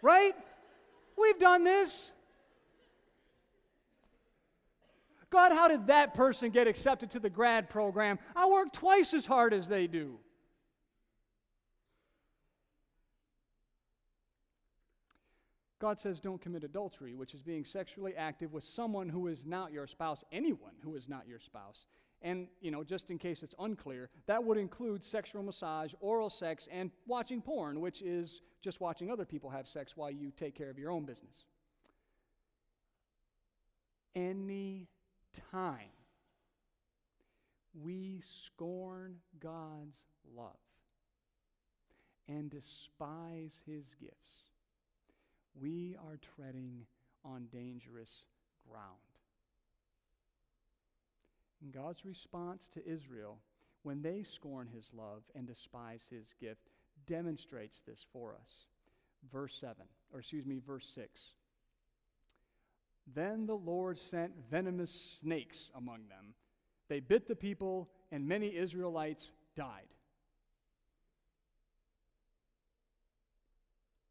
Right? 0.01 0.35
We've 1.17 1.39
done 1.39 1.63
this. 1.63 2.11
God, 5.35 5.51
how 5.51 5.67
did 5.67 5.87
that 5.87 6.13
person 6.13 6.49
get 6.49 6.65
accepted 6.65 7.11
to 7.11 7.19
the 7.19 7.29
grad 7.29 7.69
program? 7.69 8.19
I 8.37 8.47
work 8.47 8.71
twice 8.71 9.13
as 9.13 9.25
hard 9.25 9.53
as 9.53 9.67
they 9.67 9.85
do. 9.85 10.17
God 15.81 15.99
says 15.99 16.21
don't 16.21 16.41
commit 16.41 16.63
adultery, 16.63 17.15
which 17.15 17.33
is 17.33 17.41
being 17.41 17.65
sexually 17.65 18.15
active 18.15 18.53
with 18.53 18.63
someone 18.63 19.09
who 19.09 19.27
is 19.27 19.45
not 19.45 19.73
your 19.73 19.87
spouse, 19.87 20.23
anyone 20.31 20.71
who 20.81 20.95
is 20.95 21.09
not 21.09 21.27
your 21.27 21.39
spouse. 21.39 21.87
And, 22.21 22.47
you 22.61 22.71
know, 22.71 22.85
just 22.85 23.11
in 23.11 23.17
case 23.17 23.43
it's 23.43 23.55
unclear, 23.59 24.09
that 24.27 24.41
would 24.41 24.57
include 24.57 25.03
sexual 25.03 25.43
massage, 25.43 25.93
oral 25.99 26.29
sex, 26.29 26.69
and 26.71 26.91
watching 27.07 27.41
porn, 27.41 27.81
which 27.81 28.01
is 28.01 28.41
just 28.61 28.79
watching 28.79 29.11
other 29.11 29.25
people 29.25 29.49
have 29.49 29.67
sex 29.67 29.97
while 29.97 30.09
you 30.09 30.31
take 30.37 30.55
care 30.55 30.69
of 30.69 30.79
your 30.79 30.91
own 30.91 31.03
business. 31.03 31.43
Any 34.15 34.87
time 35.51 35.91
we 37.81 38.21
scorn 38.45 39.17
God's 39.39 39.97
love 40.35 40.55
and 42.27 42.49
despise 42.49 43.51
his 43.65 43.93
gifts, 43.99 44.51
we 45.59 45.95
are 45.99 46.17
treading 46.35 46.85
on 47.23 47.47
dangerous 47.51 48.25
ground. 48.69 48.85
And 51.61 51.73
God's 51.73 52.05
response 52.05 52.67
to 52.73 52.87
Israel 52.87 53.39
when 53.83 54.01
they 54.01 54.23
scorn 54.23 54.67
his 54.73 54.89
love 54.93 55.23
and 55.35 55.47
despise 55.47 56.01
his 56.09 56.25
gift 56.39 56.69
demonstrates 57.07 57.81
this 57.87 58.05
for 58.11 58.33
us. 58.33 58.67
Verse 59.31 59.55
7, 59.55 59.75
or 60.13 60.19
excuse 60.19 60.45
me, 60.45 60.59
verse 60.65 60.89
6. 60.95 61.21
Then 63.13 63.45
the 63.45 63.55
Lord 63.55 63.97
sent 63.97 64.33
venomous 64.49 65.17
snakes 65.21 65.71
among 65.75 66.07
them. 66.09 66.33
They 66.89 66.99
bit 66.99 67.27
the 67.27 67.35
people, 67.35 67.89
and 68.11 68.27
many 68.27 68.55
Israelites 68.55 69.31
died. 69.55 69.87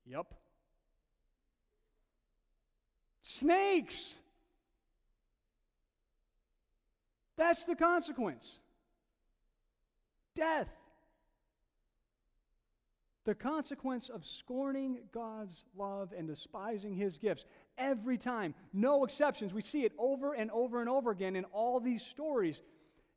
Yep. 0.06 0.34
Snakes! 3.22 4.14
That's 7.36 7.64
the 7.64 7.74
consequence 7.74 8.58
death. 10.34 10.68
The 13.24 13.34
consequence 13.34 14.10
of 14.10 14.26
scorning 14.26 14.98
God's 15.12 15.64
love 15.76 16.12
and 16.16 16.28
despising 16.28 16.94
his 16.94 17.16
gifts. 17.16 17.44
Every 17.76 18.18
time, 18.18 18.54
no 18.72 19.04
exceptions. 19.04 19.52
We 19.52 19.62
see 19.62 19.84
it 19.84 19.92
over 19.98 20.32
and 20.32 20.50
over 20.50 20.80
and 20.80 20.88
over 20.88 21.10
again 21.10 21.34
in 21.36 21.44
all 21.46 21.80
these 21.80 22.04
stories. 22.04 22.62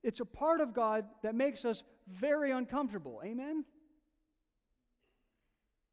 It's 0.03 0.19
a 0.19 0.25
part 0.25 0.61
of 0.61 0.73
God 0.73 1.05
that 1.23 1.35
makes 1.35 1.65
us 1.65 1.83
very 2.07 2.51
uncomfortable. 2.51 3.21
Amen? 3.23 3.65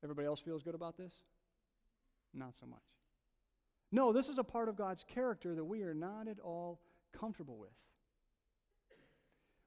Everybody 0.02 0.26
else 0.26 0.40
feels 0.40 0.62
good 0.62 0.75
about 0.75 0.97
this? 0.97 1.12
Not 2.33 2.54
so 2.59 2.66
much. 2.66 2.80
No, 3.92 4.12
this 4.12 4.28
is 4.28 4.38
a 4.38 4.44
part 4.44 4.68
of 4.68 4.76
God's 4.76 5.04
character 5.04 5.54
that 5.54 5.64
we 5.64 5.83
are 5.83 5.94
not 5.94 6.26
at 6.28 6.40
all 6.40 6.80
comfortable 7.18 7.56
with. 7.56 7.71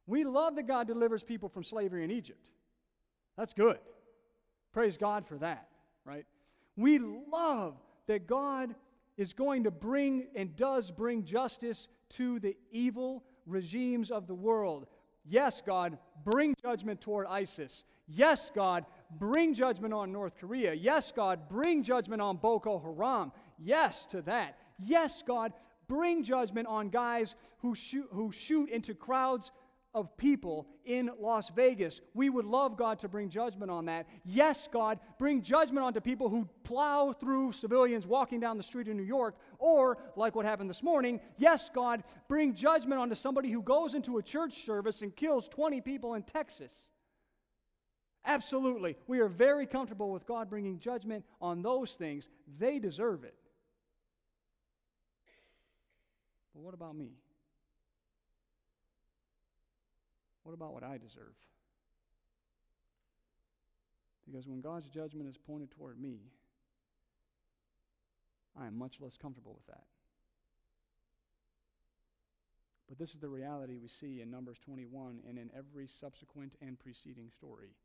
We 0.06 0.24
love 0.24 0.56
that 0.56 0.68
God 0.68 0.88
delivers 0.88 1.24
people 1.24 1.50
from 1.50 1.64
slavery 1.64 2.04
in 2.04 2.12
Egypt. 2.12 2.50
That's 3.38 3.54
good. 3.54 3.78
Praise 4.74 4.98
God 4.98 5.26
for 5.28 5.38
that, 5.38 5.68
right? 6.06 6.26
We 6.76 7.00
love 7.00 7.76
that 8.08 8.28
God 8.28 8.76
is 9.18 9.34
going 9.34 9.64
to 9.64 9.72
bring 9.72 10.28
and 10.36 10.56
does 10.56 10.92
bring 10.92 11.24
justice 11.24 11.88
to 12.10 12.40
the 12.40 12.56
evil 12.72 13.24
regimes 13.46 14.12
of 14.12 14.28
the 14.28 14.36
world. 14.36 14.86
Yes, 15.26 15.62
God, 15.66 15.98
bring 16.24 16.56
judgment 16.62 17.02
toward 17.02 17.28
ISIS. 17.28 17.84
Yes, 18.08 18.52
God, 18.54 18.86
bring 19.20 19.54
judgment 19.54 19.94
on 19.94 20.12
North 20.12 20.38
Korea. 20.38 20.74
Yes, 20.74 21.12
God, 21.14 21.50
bring 21.50 21.84
judgment 21.84 22.22
on 22.22 22.38
Boko 22.38 22.80
Haram. 22.80 23.34
Yes 23.60 24.06
to 24.12 24.22
that. 24.22 24.58
Yes, 24.80 25.24
God, 25.26 25.52
bring 25.88 26.24
judgment 26.24 26.68
on 26.68 26.90
guys 26.90 27.36
who 27.60 27.76
shoot, 27.76 28.08
who 28.12 28.32
shoot 28.32 28.70
into 28.70 28.94
crowds 28.94 29.52
of 29.98 30.16
people 30.16 30.68
in 30.86 31.10
Las 31.20 31.50
Vegas. 31.56 32.02
We 32.14 32.30
would 32.30 32.46
love 32.46 32.78
God 32.78 33.00
to 33.00 33.08
bring 33.08 33.30
judgment 33.30 33.72
on 33.72 33.86
that. 33.86 34.08
Yes, 34.24 34.70
God, 34.72 35.00
bring 35.18 35.42
judgment 35.42 35.84
onto 35.84 36.00
people 36.00 36.30
who 36.30 36.48
plow 36.64 37.14
through 37.14 37.54
civilians 37.54 38.06
walking 38.06 38.40
down 38.40 38.58
the 38.58 38.64
street 38.64 38.88
in 38.88 38.96
New 38.96 39.02
York, 39.02 39.36
or 39.58 39.98
like 40.16 40.36
what 40.36 40.46
happened 40.46 40.70
this 40.70 40.84
morning, 40.84 41.20
yes, 41.38 41.72
God, 41.74 42.04
bring 42.28 42.54
judgment 42.54 43.02
onto 43.02 43.16
somebody 43.16 43.52
who 43.52 43.64
goes 43.64 43.96
into 43.96 44.20
a 44.20 44.24
church 44.24 44.64
service 44.66 45.02
and 45.02 45.16
kills 45.16 45.50
20 45.50 45.82
people 45.82 46.14
in 46.14 46.22
Texas. 46.22 46.72
Absolutely. 48.24 48.98
We 49.08 49.20
are 49.20 49.30
very 49.30 49.66
comfortable 49.66 50.12
with 50.12 50.28
God 50.28 50.48
bringing 50.48 50.78
judgment 50.78 51.26
on 51.42 51.64
those 51.64 51.94
things. 51.94 52.28
They 52.60 52.78
deserve 52.78 53.24
it. 53.24 53.34
But 56.54 56.62
what 56.62 56.76
about 56.76 56.96
me? 56.96 57.14
What 60.48 60.54
about 60.54 60.72
what 60.74 60.84
I 60.86 60.98
deserve? 60.98 61.36
Because 64.26 64.48
when 64.48 64.62
God's 64.62 64.88
judgment 64.88 65.28
is 65.28 65.36
pointed 65.36 65.72
toward 65.72 66.00
me, 66.00 66.22
I 68.58 68.68
am 68.68 68.80
much 68.80 68.94
less 69.02 69.18
comfortable 69.22 69.54
with 69.54 69.68
that. 69.68 69.84
But 72.88 72.98
this 72.98 73.10
is 73.10 73.20
the 73.20 73.28
reality 73.28 73.76
we 73.76 73.90
see 73.90 74.22
in 74.22 74.32
Numbers 74.32 74.56
21 74.64 75.20
and 75.28 75.38
in 75.38 75.52
every 75.54 75.90
subsequent 76.00 76.56
and 76.62 76.80
preceding 76.80 77.30
story. 77.36 77.76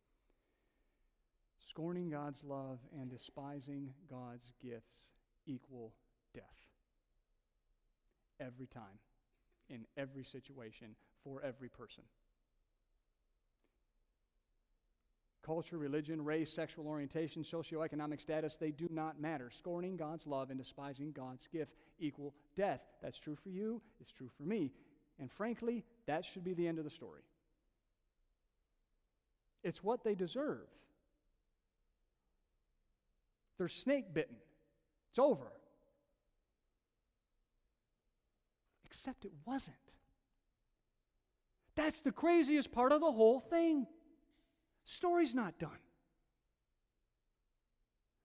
Scorning 1.68 2.10
God's 2.10 2.44
love 2.44 2.78
and 2.96 3.10
despising 3.10 3.92
God's 4.08 4.52
gifts 4.62 5.10
equal 5.46 5.94
death. 6.32 6.44
Every 8.38 8.68
time, 8.68 9.00
in 9.68 9.84
every 9.96 10.22
situation, 10.22 10.94
for 11.24 11.42
every 11.42 11.68
person. 11.68 12.04
Culture, 15.44 15.76
religion, 15.76 16.24
race, 16.24 16.52
sexual 16.52 16.86
orientation, 16.86 17.42
socioeconomic 17.42 18.20
status, 18.20 18.56
they 18.56 18.70
do 18.70 18.88
not 18.90 19.20
matter. 19.20 19.50
Scorning 19.50 19.96
God's 19.96 20.26
love 20.26 20.50
and 20.50 20.58
despising 20.58 21.10
God's 21.10 21.48
gift 21.52 21.74
equal 21.98 22.32
death. 22.56 22.80
That's 23.02 23.18
true 23.18 23.36
for 23.36 23.48
you, 23.48 23.82
it's 24.00 24.12
true 24.12 24.30
for 24.36 24.44
me. 24.44 24.70
And 25.18 25.30
frankly, 25.30 25.84
that 26.06 26.24
should 26.24 26.44
be 26.44 26.54
the 26.54 26.66
end 26.66 26.78
of 26.78 26.84
the 26.84 26.90
story. 26.90 27.22
It's 29.64 29.82
what 29.82 30.04
they 30.04 30.14
deserve. 30.14 30.66
They're 33.58 33.68
snake 33.68 34.12
bitten. 34.12 34.36
It's 35.10 35.18
over. 35.18 35.52
Except 38.84 39.24
it 39.24 39.32
wasn't. 39.44 39.76
That's 41.74 42.00
the 42.00 42.12
craziest 42.12 42.72
part 42.72 42.92
of 42.92 43.00
the 43.00 43.10
whole 43.10 43.40
thing. 43.40 43.86
Story's 44.84 45.34
not 45.34 45.58
done. 45.58 45.70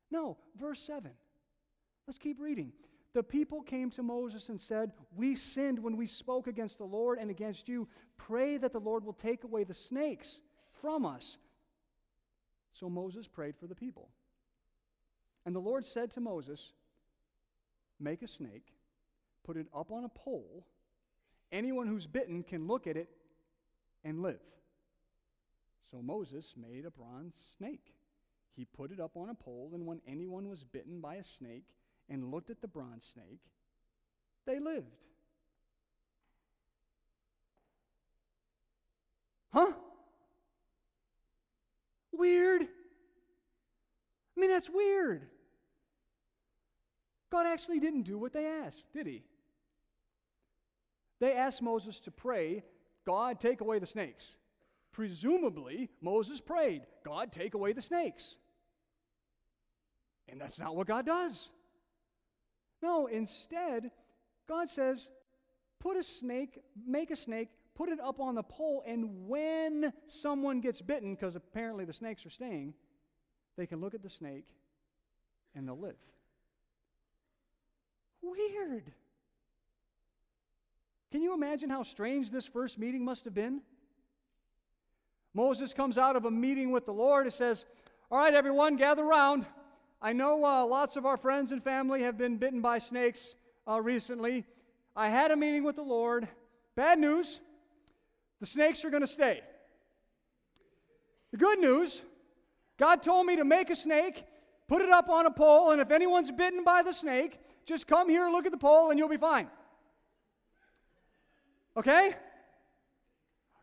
No, 0.09 0.37
verse 0.59 0.81
7. 0.81 1.11
Let's 2.07 2.17
keep 2.17 2.39
reading. 2.39 2.71
The 3.13 3.23
people 3.23 3.61
came 3.61 3.89
to 3.91 4.03
Moses 4.03 4.49
and 4.49 4.59
said, 4.59 4.91
We 5.15 5.35
sinned 5.35 5.79
when 5.79 5.97
we 5.97 6.07
spoke 6.07 6.47
against 6.47 6.77
the 6.77 6.85
Lord 6.85 7.19
and 7.19 7.29
against 7.29 7.67
you. 7.67 7.87
Pray 8.17 8.57
that 8.57 8.73
the 8.73 8.79
Lord 8.79 9.03
will 9.03 9.13
take 9.13 9.43
away 9.43 9.63
the 9.63 9.73
snakes 9.73 10.39
from 10.81 11.05
us. 11.05 11.37
So 12.71 12.89
Moses 12.89 13.27
prayed 13.27 13.55
for 13.57 13.67
the 13.67 13.75
people. 13.75 14.09
And 15.45 15.55
the 15.55 15.59
Lord 15.59 15.85
said 15.85 16.11
to 16.11 16.21
Moses, 16.21 16.73
Make 17.99 18.21
a 18.21 18.27
snake, 18.27 18.73
put 19.43 19.57
it 19.57 19.67
up 19.75 19.91
on 19.91 20.03
a 20.03 20.09
pole. 20.09 20.65
Anyone 21.51 21.87
who's 21.87 22.05
bitten 22.05 22.43
can 22.43 22.67
look 22.67 22.85
at 22.85 22.97
it 22.97 23.09
and 24.03 24.21
live. 24.21 24.41
So 25.91 26.01
Moses 26.01 26.53
made 26.57 26.85
a 26.85 26.91
bronze 26.91 27.33
snake. 27.57 27.93
He 28.55 28.65
put 28.65 28.91
it 28.91 28.99
up 28.99 29.15
on 29.15 29.29
a 29.29 29.35
pole, 29.35 29.71
and 29.73 29.85
when 29.85 30.01
anyone 30.07 30.49
was 30.49 30.63
bitten 30.63 30.99
by 30.99 31.15
a 31.15 31.23
snake 31.23 31.65
and 32.09 32.31
looked 32.31 32.49
at 32.49 32.61
the 32.61 32.67
bronze 32.67 33.09
snake, 33.13 33.41
they 34.45 34.59
lived. 34.59 34.95
Huh? 39.53 39.71
Weird. 42.11 42.63
I 42.63 44.39
mean, 44.39 44.49
that's 44.49 44.69
weird. 44.69 45.27
God 47.31 47.45
actually 47.45 47.79
didn't 47.79 48.03
do 48.03 48.17
what 48.17 48.33
they 48.33 48.45
asked, 48.45 48.85
did 48.93 49.05
he? 49.05 49.23
They 51.19 51.33
asked 51.33 51.61
Moses 51.61 51.99
to 52.01 52.11
pray, 52.11 52.63
God, 53.05 53.39
take 53.39 53.61
away 53.61 53.79
the 53.79 53.85
snakes. 53.85 54.36
Presumably, 54.97 55.91
Moses 56.01 56.41
prayed, 56.41 56.81
God, 57.05 57.31
take 57.31 57.53
away 57.53 57.71
the 57.71 57.83
snakes. 57.83 58.35
And 60.27 60.41
that's 60.41 60.57
not 60.57 60.75
what 60.75 60.87
God 60.87 61.05
does. 61.05 61.49
No, 62.81 63.05
instead, 63.05 63.91
God 64.49 64.71
says, 64.71 65.11
put 65.79 65.97
a 65.97 66.03
snake, 66.03 66.57
make 66.87 67.11
a 67.11 67.15
snake, 67.15 67.49
put 67.75 67.89
it 67.89 67.99
up 67.99 68.19
on 68.19 68.33
the 68.33 68.41
pole, 68.41 68.83
and 68.87 69.27
when 69.27 69.93
someone 70.07 70.61
gets 70.61 70.81
bitten, 70.81 71.13
because 71.13 71.35
apparently 71.35 71.85
the 71.85 71.93
snakes 71.93 72.25
are 72.25 72.31
staying, 72.31 72.73
they 73.55 73.67
can 73.67 73.79
look 73.79 73.93
at 73.93 74.01
the 74.01 74.09
snake 74.09 74.47
and 75.53 75.67
they'll 75.67 75.77
live. 75.77 75.93
Weird. 78.23 78.91
Can 81.11 81.21
you 81.21 81.35
imagine 81.35 81.69
how 81.69 81.83
strange 81.83 82.31
this 82.31 82.47
first 82.47 82.79
meeting 82.79 83.05
must 83.05 83.25
have 83.25 83.35
been? 83.35 83.61
Moses 85.37 85.71
comes 85.71 85.99
out 85.99 86.15
of 86.15 86.25
a 86.25 86.31
meeting 86.31 86.71
with 86.71 86.87
the 86.87 86.91
Lord 86.91 87.27
and 87.27 87.33
says, 87.33 87.67
All 88.09 88.17
right, 88.17 88.33
everyone, 88.33 88.75
gather 88.75 89.03
around. 89.03 89.45
I 90.01 90.11
know 90.11 90.43
uh, 90.43 90.65
lots 90.65 90.95
of 90.95 91.05
our 91.05 91.15
friends 91.15 91.51
and 91.51 91.63
family 91.63 92.01
have 92.01 92.17
been 92.17 92.37
bitten 92.37 92.59
by 92.59 92.79
snakes 92.79 93.35
uh, 93.69 93.79
recently. 93.79 94.45
I 94.95 95.09
had 95.09 95.29
a 95.29 95.35
meeting 95.35 95.63
with 95.63 95.75
the 95.75 95.83
Lord. 95.83 96.27
Bad 96.75 96.97
news 96.97 97.39
the 98.39 98.47
snakes 98.47 98.83
are 98.83 98.89
going 98.89 99.01
to 99.01 99.07
stay. 99.07 99.41
The 101.29 101.37
good 101.37 101.59
news 101.59 102.01
God 102.79 103.03
told 103.03 103.27
me 103.27 103.35
to 103.35 103.45
make 103.45 103.69
a 103.69 103.75
snake, 103.75 104.23
put 104.67 104.81
it 104.81 104.89
up 104.89 105.07
on 105.07 105.27
a 105.27 105.31
pole, 105.31 105.69
and 105.69 105.79
if 105.79 105.91
anyone's 105.91 106.31
bitten 106.31 106.63
by 106.63 106.81
the 106.81 106.93
snake, 106.93 107.37
just 107.63 107.85
come 107.85 108.09
here, 108.09 108.27
look 108.27 108.47
at 108.47 108.51
the 108.51 108.57
pole, 108.57 108.89
and 108.89 108.97
you'll 108.97 109.07
be 109.07 109.17
fine. 109.17 109.47
Okay? 111.77 112.15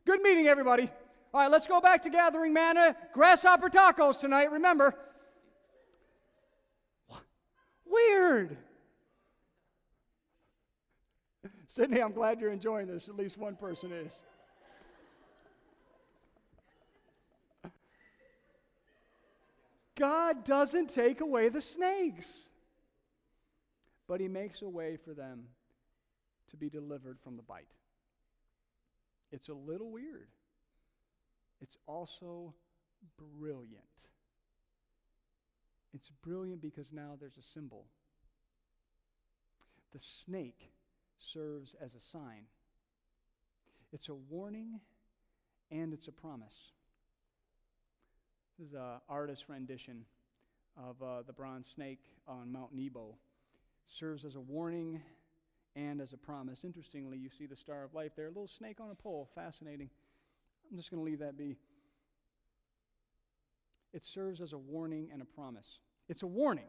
Good 0.04 0.22
meeting, 0.22 0.46
everybody. 0.46 0.88
All 1.34 1.40
right, 1.40 1.50
let's 1.50 1.66
go 1.66 1.80
back 1.80 2.04
to 2.04 2.10
gathering 2.10 2.52
manna, 2.52 2.94
grasshopper 3.12 3.68
tacos 3.68 4.20
tonight, 4.20 4.52
remember. 4.52 4.94
Weird. 7.84 8.56
Sydney, 11.66 12.00
I'm 12.00 12.12
glad 12.12 12.40
you're 12.40 12.52
enjoying 12.52 12.86
this. 12.86 13.08
At 13.08 13.16
least 13.16 13.36
one 13.36 13.56
person 13.56 13.90
is. 13.90 14.20
God 19.96 20.44
doesn't 20.44 20.90
take 20.90 21.20
away 21.20 21.48
the 21.48 21.60
snakes, 21.60 22.30
but 24.06 24.20
He 24.20 24.28
makes 24.28 24.62
a 24.62 24.68
way 24.68 24.98
for 25.04 25.14
them 25.14 25.48
to 26.50 26.56
be 26.56 26.70
delivered 26.70 27.18
from 27.24 27.36
the 27.36 27.42
bite. 27.42 27.66
It's 29.32 29.48
a 29.48 29.54
little 29.54 29.90
weird. 29.90 30.28
It's 31.64 31.78
also 31.86 32.52
brilliant. 33.40 34.04
It's 35.94 36.10
brilliant 36.22 36.60
because 36.60 36.92
now 36.92 37.16
there's 37.18 37.38
a 37.38 37.52
symbol. 37.54 37.86
The 39.94 39.98
snake 39.98 40.72
serves 41.18 41.74
as 41.80 41.94
a 41.94 42.02
sign. 42.12 42.42
It's 43.94 44.10
a 44.10 44.14
warning 44.14 44.78
and 45.70 45.94
it's 45.94 46.06
a 46.06 46.12
promise. 46.12 46.72
This 48.58 48.68
is 48.68 48.74
an 48.74 49.00
artist's 49.08 49.48
rendition 49.48 50.04
of 50.76 51.02
uh, 51.02 51.22
the 51.26 51.32
bronze 51.32 51.70
snake 51.74 52.02
on 52.28 52.52
Mount 52.52 52.74
Nebo. 52.74 53.16
Serves 53.86 54.26
as 54.26 54.34
a 54.34 54.40
warning 54.40 55.00
and 55.74 56.02
as 56.02 56.12
a 56.12 56.18
promise. 56.18 56.62
Interestingly, 56.62 57.16
you 57.16 57.30
see 57.30 57.46
the 57.46 57.56
star 57.56 57.84
of 57.84 57.94
life 57.94 58.12
there, 58.16 58.26
a 58.26 58.28
little 58.28 58.50
snake 58.58 58.80
on 58.80 58.90
a 58.90 58.94
pole. 58.94 59.30
Fascinating. 59.34 59.88
I'm 60.74 60.78
just 60.78 60.90
going 60.90 60.98
to 61.00 61.08
leave 61.08 61.20
that 61.20 61.38
be. 61.38 61.56
It 63.92 64.02
serves 64.02 64.40
as 64.40 64.54
a 64.54 64.58
warning 64.58 65.08
and 65.12 65.22
a 65.22 65.24
promise. 65.24 65.78
It's 66.08 66.24
a 66.24 66.26
warning. 66.26 66.64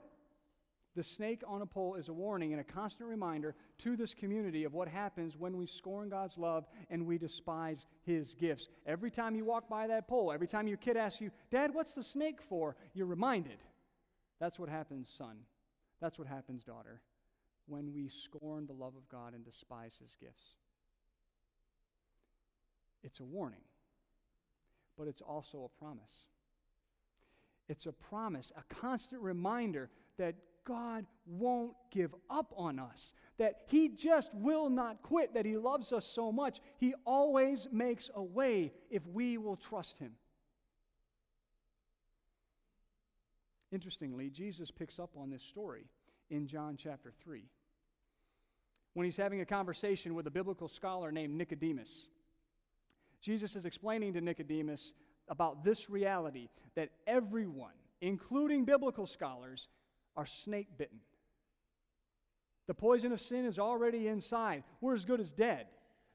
The 0.95 1.03
snake 1.03 1.41
on 1.47 1.63
a 1.63 1.65
pole 1.65 1.95
is 1.95 2.07
a 2.07 2.13
warning 2.13 2.51
and 2.51 2.61
a 2.61 2.63
constant 2.63 3.09
reminder 3.09 3.55
to 3.79 3.97
this 3.97 4.13
community 4.13 4.63
of 4.63 4.75
what 4.75 4.87
happens 4.87 5.35
when 5.35 5.57
we 5.57 5.65
scorn 5.65 6.09
God's 6.09 6.37
love 6.37 6.67
and 6.91 7.07
we 7.07 7.17
despise 7.17 7.87
His 8.03 8.35
gifts. 8.35 8.67
Every 8.85 9.09
time 9.09 9.35
you 9.35 9.43
walk 9.43 9.67
by 9.67 9.87
that 9.87 10.07
pole, 10.07 10.31
every 10.31 10.45
time 10.45 10.67
your 10.67 10.77
kid 10.77 10.97
asks 10.97 11.19
you, 11.19 11.31
Dad, 11.49 11.73
what's 11.73 11.95
the 11.95 12.03
snake 12.03 12.43
for? 12.47 12.75
You're 12.93 13.07
reminded. 13.07 13.57
That's 14.39 14.59
what 14.59 14.69
happens, 14.69 15.11
son. 15.17 15.37
That's 15.99 16.19
what 16.19 16.27
happens, 16.27 16.63
daughter, 16.63 17.01
when 17.65 17.91
we 17.91 18.07
scorn 18.07 18.67
the 18.67 18.73
love 18.73 18.95
of 18.95 19.09
God 19.09 19.33
and 19.33 19.43
despise 19.43 19.93
His 19.99 20.11
gifts. 20.21 20.43
It's 23.03 23.19
a 23.19 23.23
warning, 23.23 23.61
but 24.97 25.07
it's 25.07 25.21
also 25.21 25.69
a 25.69 25.79
promise. 25.79 26.25
It's 27.67 27.85
a 27.85 27.91
promise, 27.91 28.51
a 28.55 28.75
constant 28.75 29.21
reminder 29.21 29.89
that 30.17 30.35
God 30.65 31.05
won't 31.25 31.73
give 31.91 32.13
up 32.29 32.53
on 32.57 32.79
us, 32.79 33.13
that 33.37 33.61
He 33.67 33.89
just 33.89 34.33
will 34.33 34.69
not 34.69 35.01
quit, 35.01 35.33
that 35.33 35.45
He 35.45 35.57
loves 35.57 35.91
us 35.91 36.05
so 36.05 36.31
much. 36.31 36.59
He 36.77 36.93
always 37.05 37.67
makes 37.71 38.09
a 38.15 38.23
way 38.23 38.71
if 38.89 39.05
we 39.07 39.37
will 39.37 39.55
trust 39.55 39.97
Him. 39.97 40.11
Interestingly, 43.71 44.29
Jesus 44.29 44.71
picks 44.71 44.99
up 44.99 45.11
on 45.17 45.29
this 45.29 45.43
story 45.43 45.85
in 46.29 46.47
John 46.47 46.77
chapter 46.77 47.11
3 47.23 47.43
when 48.93 49.03
he's 49.03 49.17
having 49.17 49.41
a 49.41 49.45
conversation 49.45 50.15
with 50.15 50.25
a 50.25 50.31
biblical 50.31 50.67
scholar 50.67 51.11
named 51.11 51.35
Nicodemus. 51.35 52.07
Jesus 53.25 53.55
is 53.55 53.65
explaining 53.65 54.13
to 54.13 54.21
Nicodemus 54.21 54.93
about 55.27 55.63
this 55.63 55.89
reality 55.89 56.47
that 56.75 56.89
everyone, 57.07 57.73
including 57.99 58.65
biblical 58.65 59.07
scholars, 59.07 59.67
are 60.15 60.27
snake 60.27 60.67
bitten. 60.77 60.99
The 62.67 62.75
poison 62.75 63.11
of 63.11 63.19
sin 63.19 63.45
is 63.45 63.57
already 63.57 64.07
inside. 64.07 64.63
We're 64.79 64.93
as 64.93 65.05
good 65.05 65.19
as 65.19 65.31
dead 65.31 65.65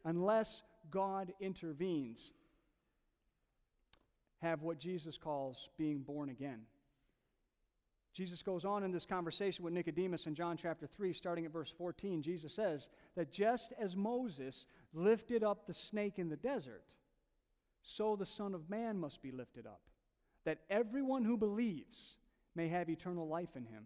unless 0.04 0.62
God 0.88 1.32
intervenes. 1.40 2.30
Have 4.40 4.62
what 4.62 4.78
Jesus 4.78 5.18
calls 5.18 5.68
being 5.76 6.02
born 6.02 6.28
again. 6.28 6.60
Jesus 8.12 8.42
goes 8.42 8.64
on 8.64 8.84
in 8.84 8.92
this 8.92 9.04
conversation 9.04 9.64
with 9.64 9.74
Nicodemus 9.74 10.26
in 10.26 10.34
John 10.36 10.56
chapter 10.56 10.86
3, 10.86 11.12
starting 11.12 11.44
at 11.44 11.52
verse 11.52 11.72
14. 11.76 12.22
Jesus 12.22 12.54
says 12.54 12.88
that 13.16 13.32
just 13.32 13.72
as 13.80 13.96
Moses 13.96 14.66
lifted 14.94 15.42
up 15.42 15.66
the 15.66 15.74
snake 15.74 16.18
in 16.18 16.28
the 16.28 16.36
desert, 16.36 16.94
so 17.82 18.16
the 18.16 18.26
Son 18.26 18.54
of 18.54 18.68
Man 18.68 18.98
must 18.98 19.22
be 19.22 19.30
lifted 19.30 19.66
up, 19.66 19.80
that 20.44 20.60
everyone 20.68 21.24
who 21.24 21.36
believes 21.36 22.18
may 22.54 22.68
have 22.68 22.88
eternal 22.88 23.26
life 23.26 23.56
in 23.56 23.64
him. 23.64 23.84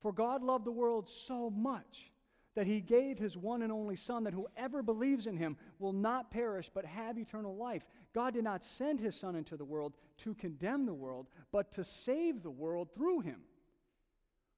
For 0.00 0.12
God 0.12 0.42
loved 0.42 0.64
the 0.64 0.72
world 0.72 1.08
so 1.08 1.50
much 1.50 2.12
that 2.54 2.66
he 2.66 2.80
gave 2.80 3.18
his 3.18 3.36
one 3.36 3.62
and 3.62 3.70
only 3.70 3.96
Son, 3.96 4.24
that 4.24 4.34
whoever 4.34 4.82
believes 4.82 5.26
in 5.26 5.36
him 5.36 5.56
will 5.78 5.92
not 5.92 6.30
perish 6.30 6.70
but 6.72 6.84
have 6.84 7.18
eternal 7.18 7.56
life. 7.56 7.86
God 8.14 8.34
did 8.34 8.44
not 8.44 8.64
send 8.64 9.00
his 9.00 9.14
Son 9.14 9.36
into 9.36 9.56
the 9.56 9.64
world 9.64 9.94
to 10.18 10.34
condemn 10.34 10.86
the 10.86 10.94
world, 10.94 11.28
but 11.52 11.70
to 11.72 11.84
save 11.84 12.42
the 12.42 12.50
world 12.50 12.88
through 12.94 13.20
him. 13.20 13.40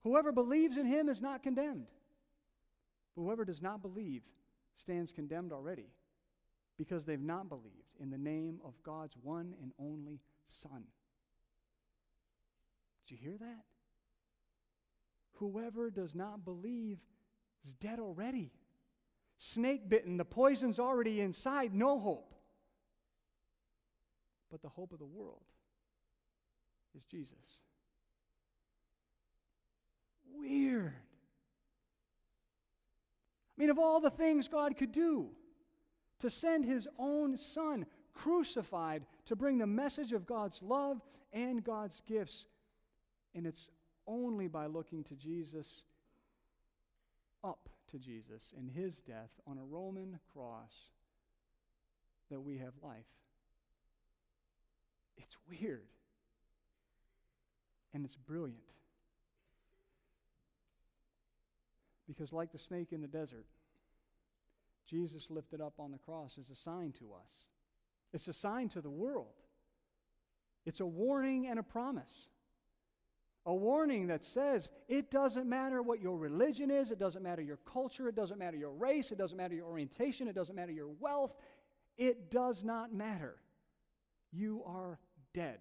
Whoever 0.03 0.33
believes 0.33 0.79
in 0.79 0.87
him 0.87 1.09
is 1.09 1.21
not 1.21 1.43
condemned. 1.43 1.89
But 3.15 3.23
whoever 3.23 3.45
does 3.45 3.61
not 3.61 3.83
believe 3.83 4.23
stands 4.77 5.13
condemned 5.13 5.53
already 5.53 5.89
because 6.81 7.05
they've 7.05 7.21
not 7.21 7.47
believed 7.51 7.93
in 8.01 8.09
the 8.09 8.17
name 8.17 8.59
of 8.65 8.73
God's 8.83 9.15
one 9.23 9.53
and 9.61 9.71
only 9.79 10.19
Son. 10.63 10.83
Did 13.07 13.13
you 13.13 13.19
hear 13.21 13.37
that? 13.39 13.65
Whoever 15.35 15.91
does 15.91 16.15
not 16.15 16.43
believe 16.43 16.97
is 17.67 17.75
dead 17.75 17.99
already. 18.01 18.51
Snake 19.37 19.91
bitten, 19.91 20.17
the 20.17 20.25
poison's 20.25 20.79
already 20.79 21.21
inside, 21.21 21.75
no 21.75 22.01
hope. 22.01 22.35
But 24.51 24.63
the 24.63 24.71
hope 24.71 24.95
of 24.95 25.01
the 25.01 25.05
world 25.05 25.43
is 26.97 27.05
Jesus. 27.05 27.37
Weird. 30.35 30.95
I 33.55 33.61
mean, 33.61 33.69
of 33.69 33.79
all 33.79 34.01
the 34.01 34.09
things 34.09 34.49
God 34.49 34.79
could 34.79 34.93
do, 34.93 35.29
to 36.21 36.31
send 36.31 36.65
his 36.65 36.87
own 36.99 37.37
son 37.37 37.87
crucified 38.15 39.05
to 39.27 39.37
bring 39.37 39.59
the 39.59 39.67
message 39.67 40.13
of 40.13 40.27
God's 40.27 40.61
love 40.63 41.01
and 41.33 41.63
God's 41.65 42.01
gifts. 42.07 42.47
And 43.35 43.47
it's 43.47 43.71
only 44.07 44.49
by 44.49 44.67
looking 44.67 45.05
to 45.05 45.15
Jesus, 45.15 45.67
up 47.45 47.69
to 47.91 47.99
Jesus, 47.99 48.43
in 48.59 48.69
his 48.69 48.97
death 49.03 49.31
on 49.47 49.59
a 49.59 49.65
Roman 49.65 50.19
cross, 50.33 50.73
that 52.31 52.41
we 52.41 52.59
have 52.59 52.73
life. 52.83 53.05
It's 55.17 55.37
weird. 55.49 55.87
And 57.93 58.05
it's 58.05 58.17
brilliant. 58.17 58.59
Because, 62.07 62.33
like 62.33 62.53
the 62.53 62.59
snake 62.59 62.93
in 62.93 63.01
the 63.01 63.09
desert, 63.09 63.47
Jesus 64.91 65.27
lifted 65.31 65.61
up 65.61 65.75
on 65.79 65.93
the 65.93 65.99
cross 65.99 66.37
is 66.37 66.51
a 66.51 66.57
sign 66.57 66.93
to 66.99 67.13
us. 67.15 67.33
It's 68.13 68.27
a 68.27 68.33
sign 68.33 68.69
to 68.71 68.81
the 68.81 68.91
world. 68.91 69.27
It's 70.67 70.81
a 70.81 70.87
warning 70.87 71.47
and 71.47 71.59
a 71.59 71.63
promise. 71.63 72.29
A 73.47 73.55
warning 73.55 74.09
that 74.09 74.25
says 74.25 74.69
it 74.89 75.11
doesn't 75.11 75.49
matter 75.49 75.81
what 75.81 76.01
your 76.01 76.19
religion 76.19 76.71
is, 76.71 76.91
it 76.91 76.99
doesn't 76.99 77.23
matter 77.23 77.41
your 77.41 77.59
culture, 77.59 78.09
it 78.09 78.17
doesn't 78.17 78.39
matter 78.39 78.57
your 78.57 78.73
race, 78.73 79.13
it 79.13 79.19
doesn't 79.19 79.37
matter 79.37 79.55
your 79.55 79.67
orientation, 79.67 80.29
it 80.29 80.35
doesn't 80.35 80.57
matter 80.57 80.73
your 80.73 80.91
wealth. 80.99 81.35
It 81.97 82.31
does 82.31 82.65
not 82.65 82.93
matter. 82.93 83.37
You 84.33 84.63
are 84.67 84.99
dead. 85.35 85.59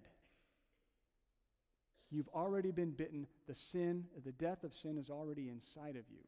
You've 2.10 2.28
already 2.28 2.70
been 2.70 2.90
bitten. 2.90 3.26
The 3.46 3.54
sin, 3.54 4.04
the 4.24 4.32
death 4.32 4.64
of 4.64 4.74
sin 4.74 4.98
is 4.98 5.10
already 5.10 5.48
inside 5.48 5.96
of 5.96 6.04
you. 6.10 6.24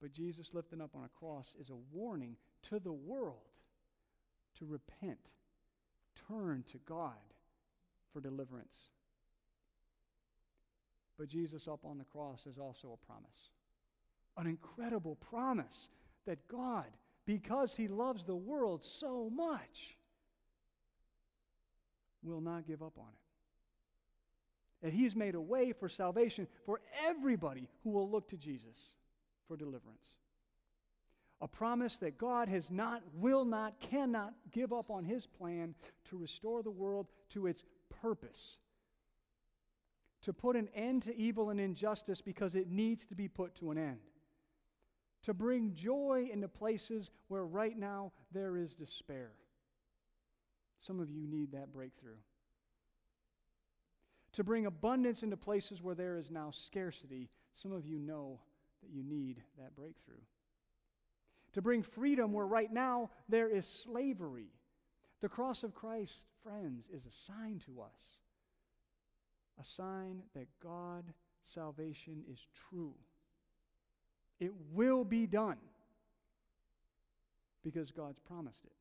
But 0.00 0.12
Jesus 0.12 0.50
lifting 0.52 0.80
up 0.80 0.90
on 0.94 1.04
a 1.04 1.18
cross 1.18 1.54
is 1.60 1.70
a 1.70 1.96
warning 1.96 2.36
to 2.70 2.78
the 2.78 2.92
world 2.92 3.36
to 4.58 4.66
repent, 4.66 5.18
turn 6.28 6.64
to 6.70 6.78
God 6.86 7.14
for 8.12 8.20
deliverance. 8.20 8.90
But 11.18 11.28
Jesus 11.28 11.66
up 11.66 11.80
on 11.84 11.98
the 11.98 12.04
cross 12.04 12.46
is 12.46 12.58
also 12.58 12.92
a 12.92 13.06
promise. 13.06 13.50
An 14.36 14.46
incredible 14.46 15.16
promise 15.16 15.88
that 16.26 16.46
God, 16.46 16.86
because 17.26 17.74
He 17.74 17.88
loves 17.88 18.22
the 18.22 18.36
world 18.36 18.84
so 18.84 19.28
much, 19.34 19.96
will 22.22 22.40
not 22.40 22.68
give 22.68 22.82
up 22.82 22.96
on 22.98 23.08
it. 23.08 24.86
That 24.86 24.92
He's 24.92 25.16
made 25.16 25.34
a 25.34 25.40
way 25.40 25.72
for 25.72 25.88
salvation 25.88 26.46
for 26.64 26.80
everybody 27.04 27.66
who 27.82 27.90
will 27.90 28.08
look 28.08 28.28
to 28.28 28.36
Jesus 28.36 28.76
for 29.48 29.56
deliverance. 29.56 30.12
A 31.40 31.48
promise 31.48 31.96
that 31.98 32.18
God 32.18 32.48
has 32.48 32.70
not, 32.70 33.02
will 33.14 33.44
not, 33.44 33.80
cannot 33.80 34.34
give 34.52 34.72
up 34.72 34.90
on 34.90 35.04
his 35.04 35.26
plan 35.26 35.74
to 36.10 36.16
restore 36.18 36.62
the 36.62 36.70
world 36.70 37.06
to 37.30 37.46
its 37.46 37.62
purpose. 38.02 38.58
To 40.22 40.32
put 40.32 40.56
an 40.56 40.68
end 40.74 41.04
to 41.04 41.16
evil 41.16 41.50
and 41.50 41.60
injustice 41.60 42.20
because 42.20 42.54
it 42.54 42.68
needs 42.68 43.06
to 43.06 43.14
be 43.14 43.28
put 43.28 43.54
to 43.56 43.70
an 43.70 43.78
end. 43.78 44.00
To 45.24 45.34
bring 45.34 45.74
joy 45.74 46.28
into 46.32 46.48
places 46.48 47.10
where 47.28 47.44
right 47.44 47.78
now 47.78 48.12
there 48.32 48.56
is 48.56 48.74
despair. 48.74 49.30
Some 50.80 51.00
of 51.00 51.10
you 51.10 51.26
need 51.26 51.52
that 51.52 51.72
breakthrough. 51.72 52.18
To 54.32 54.44
bring 54.44 54.66
abundance 54.66 55.22
into 55.22 55.36
places 55.36 55.82
where 55.82 55.94
there 55.94 56.16
is 56.16 56.30
now 56.30 56.50
scarcity. 56.50 57.30
Some 57.54 57.72
of 57.72 57.86
you 57.86 57.98
know 57.98 58.40
that 58.82 58.90
you 58.92 59.02
need 59.02 59.42
that 59.58 59.74
breakthrough. 59.76 60.20
To 61.54 61.62
bring 61.62 61.82
freedom 61.82 62.32
where 62.32 62.46
right 62.46 62.72
now 62.72 63.10
there 63.28 63.48
is 63.48 63.66
slavery. 63.84 64.50
The 65.20 65.28
cross 65.28 65.62
of 65.62 65.74
Christ, 65.74 66.22
friends, 66.42 66.84
is 66.92 67.02
a 67.04 67.32
sign 67.32 67.60
to 67.66 67.82
us. 67.82 68.00
A 69.60 69.64
sign 69.64 70.22
that 70.34 70.46
God's 70.62 71.12
salvation 71.54 72.22
is 72.30 72.38
true. 72.70 72.94
It 74.38 74.52
will 74.72 75.04
be 75.04 75.26
done 75.26 75.56
because 77.64 77.90
God's 77.90 78.20
promised 78.20 78.64
it. 78.64 78.72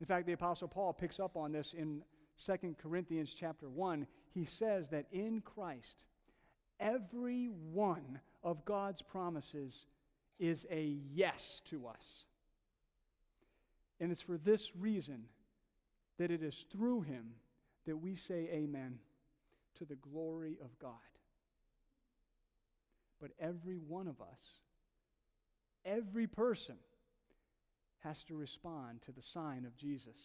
In 0.00 0.06
fact, 0.06 0.26
the 0.26 0.32
apostle 0.32 0.68
Paul 0.68 0.92
picks 0.92 1.18
up 1.18 1.36
on 1.36 1.52
this 1.52 1.74
in 1.74 2.02
2 2.44 2.76
Corinthians 2.80 3.34
chapter 3.38 3.68
1. 3.68 4.06
He 4.34 4.44
says 4.44 4.88
that 4.88 5.06
in 5.12 5.40
Christ 5.40 6.04
every 6.80 7.46
one 7.72 8.20
of 8.42 8.64
God's 8.64 9.02
promises 9.02 9.86
is 10.38 10.66
a 10.70 10.98
yes 11.12 11.62
to 11.70 11.86
us. 11.86 12.24
And 14.00 14.10
it's 14.10 14.22
for 14.22 14.36
this 14.38 14.72
reason 14.76 15.24
that 16.18 16.30
it 16.30 16.42
is 16.42 16.66
through 16.72 17.02
him 17.02 17.34
that 17.86 17.96
we 17.96 18.16
say 18.16 18.48
amen 18.52 18.98
to 19.78 19.84
the 19.84 19.96
glory 19.96 20.56
of 20.62 20.76
God. 20.78 20.92
But 23.20 23.30
every 23.38 23.76
one 23.76 24.08
of 24.08 24.20
us, 24.20 24.40
every 25.84 26.26
person, 26.26 26.76
has 28.00 28.22
to 28.24 28.34
respond 28.34 29.00
to 29.02 29.12
the 29.12 29.22
sign 29.22 29.64
of 29.64 29.76
Jesus, 29.76 30.16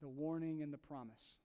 the 0.00 0.08
warning 0.08 0.62
and 0.62 0.72
the 0.72 0.78
promise. 0.78 1.36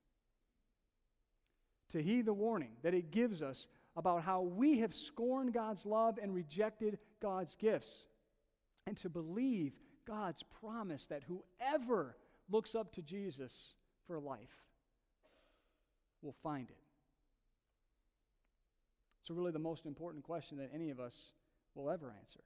To 1.91 2.01
heed 2.01 2.25
the 2.25 2.33
warning 2.33 2.71
that 2.83 2.93
it 2.93 3.09
gives 3.11 3.41
us 3.41 3.67
about 3.95 4.23
how 4.23 4.41
we 4.41 4.79
have 4.79 4.93
scorned 4.93 5.53
God's 5.53 5.85
love 5.85 6.19
and 6.21 6.33
rejected 6.33 6.97
God's 7.21 7.55
gifts, 7.55 7.91
and 8.87 8.97
to 8.97 9.09
believe 9.09 9.73
God's 10.05 10.43
promise 10.61 11.05
that 11.09 11.23
whoever 11.23 12.17
looks 12.49 12.75
up 12.75 12.93
to 12.93 13.01
Jesus 13.01 13.51
for 14.05 14.19
life 14.19 14.63
will 16.21 16.35
find 16.43 16.69
it. 16.69 16.77
So, 19.23 19.33
really, 19.33 19.51
the 19.51 19.59
most 19.59 19.85
important 19.85 20.23
question 20.23 20.57
that 20.57 20.69
any 20.73 20.91
of 20.91 20.99
us 20.99 21.15
will 21.73 21.89
ever 21.89 22.13
answer 22.19 22.43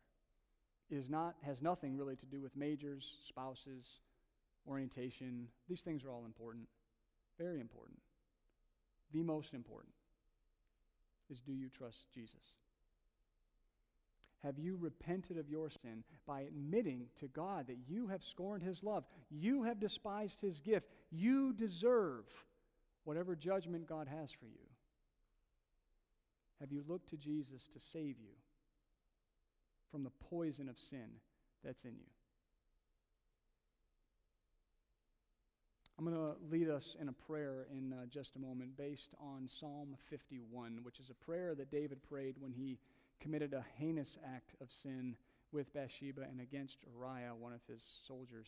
is 0.90 1.10
not, 1.10 1.36
has 1.42 1.62
nothing 1.62 1.98
really 1.98 2.16
to 2.16 2.26
do 2.26 2.42
with 2.42 2.56
majors, 2.56 3.06
spouses, 3.28 3.86
orientation. 4.68 5.48
These 5.68 5.82
things 5.82 6.04
are 6.04 6.10
all 6.10 6.26
important, 6.26 6.68
very 7.38 7.60
important, 7.60 8.00
the 9.12 9.24
most 9.24 9.54
important 9.54 9.94
is 11.30 11.40
do 11.42 11.54
you 11.54 11.70
trust 11.70 12.08
Jesus? 12.14 12.54
Have 14.44 14.58
you 14.58 14.78
repented 14.80 15.38
of 15.38 15.50
your 15.50 15.70
sin 15.70 16.04
by 16.26 16.42
admitting 16.42 17.08
to 17.20 17.28
God 17.28 17.68
that 17.68 17.78
you 17.88 18.08
have 18.08 18.24
scorned 18.24 18.64
his 18.64 18.84
love? 18.84 19.04
You 19.30 19.64
have 19.64 19.80
despised 19.80 20.40
his 20.40 20.60
gift. 20.60 20.88
You 21.12 21.54
deserve 21.54 22.24
whatever 23.04 23.36
judgment 23.36 23.88
God 23.88 24.08
has 24.08 24.32
for 24.32 24.46
you. 24.46 24.66
Have 26.62 26.72
you 26.72 26.84
looked 26.88 27.10
to 27.10 27.18
Jesus 27.18 27.68
to 27.74 27.80
save 27.92 28.18
you 28.20 28.36
from 29.92 30.04
the 30.04 30.12
poison 30.30 30.70
of 30.70 30.78
sin 30.90 31.08
that's 31.64 31.84
in 31.84 31.92
you? 31.92 32.19
I'm 36.00 36.06
going 36.06 36.16
to 36.16 36.38
lead 36.50 36.70
us 36.70 36.96
in 37.02 37.10
a 37.10 37.12
prayer 37.12 37.68
in 37.78 37.92
uh, 37.92 38.06
just 38.10 38.38
a 38.38 38.40
moment 38.40 38.78
based 38.78 39.10
on 39.20 39.50
Psalm 39.60 39.98
51, 40.10 40.80
which 40.84 40.98
is 40.98 41.10
a 41.10 41.26
prayer 41.26 41.54
that 41.56 41.72
David 41.72 41.98
prayed 42.10 42.36
when 42.40 42.54
he 42.54 42.78
committed 43.20 43.54
a 43.54 43.66
heinous 43.78 44.18
act 44.34 44.56
of 44.62 44.70
sin 44.82 45.18
with 45.52 45.74
Bathsheba 45.74 46.22
and 46.22 46.40
against 46.40 46.78
Uriah, 46.96 47.36
one 47.38 47.52
of 47.52 47.60
his 47.68 47.82
soldiers. 48.08 48.48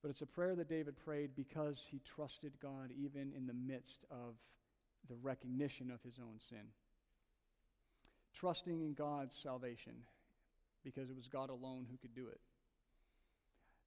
But 0.00 0.10
it's 0.10 0.22
a 0.22 0.26
prayer 0.26 0.54
that 0.54 0.70
David 0.70 0.94
prayed 1.04 1.32
because 1.36 1.78
he 1.90 2.00
trusted 2.16 2.54
God 2.62 2.92
even 2.98 3.34
in 3.36 3.46
the 3.46 3.52
midst 3.52 4.06
of 4.10 4.36
the 5.10 5.16
recognition 5.16 5.90
of 5.90 6.00
his 6.02 6.14
own 6.18 6.40
sin. 6.48 6.64
Trusting 8.32 8.80
in 8.80 8.94
God's 8.94 9.36
salvation 9.42 9.92
because 10.82 11.10
it 11.10 11.16
was 11.16 11.28
God 11.30 11.50
alone 11.50 11.84
who 11.90 11.98
could 11.98 12.14
do 12.14 12.28
it. 12.28 12.40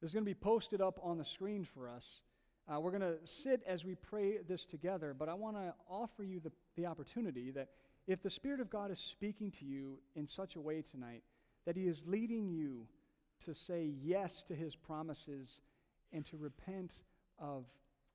This 0.01 0.09
is 0.09 0.13
going 0.13 0.25
to 0.25 0.29
be 0.29 0.35
posted 0.35 0.81
up 0.81 0.99
on 1.03 1.17
the 1.17 1.25
screen 1.25 1.65
for 1.65 1.89
us. 1.89 2.21
Uh, 2.67 2.79
we're 2.79 2.91
going 2.91 3.01
to 3.01 3.17
sit 3.25 3.61
as 3.67 3.83
we 3.83 3.95
pray 3.95 4.37
this 4.47 4.63
together, 4.63 5.15
but 5.17 5.27
I 5.27 5.33
want 5.33 5.55
to 5.57 5.73
offer 5.89 6.23
you 6.23 6.39
the, 6.39 6.51
the 6.75 6.85
opportunity 6.85 7.51
that 7.51 7.69
if 8.07 8.21
the 8.21 8.29
Spirit 8.29 8.59
of 8.59 8.69
God 8.69 8.91
is 8.91 8.99
speaking 8.99 9.51
to 9.59 9.65
you 9.65 9.99
in 10.15 10.27
such 10.27 10.55
a 10.55 10.61
way 10.61 10.81
tonight 10.81 11.23
that 11.65 11.75
He 11.75 11.87
is 11.87 12.03
leading 12.05 12.47
you 12.47 12.87
to 13.45 13.53
say 13.53 13.91
yes 14.01 14.43
to 14.47 14.55
His 14.55 14.75
promises 14.75 15.61
and 16.13 16.25
to 16.27 16.37
repent 16.37 16.93
of 17.37 17.65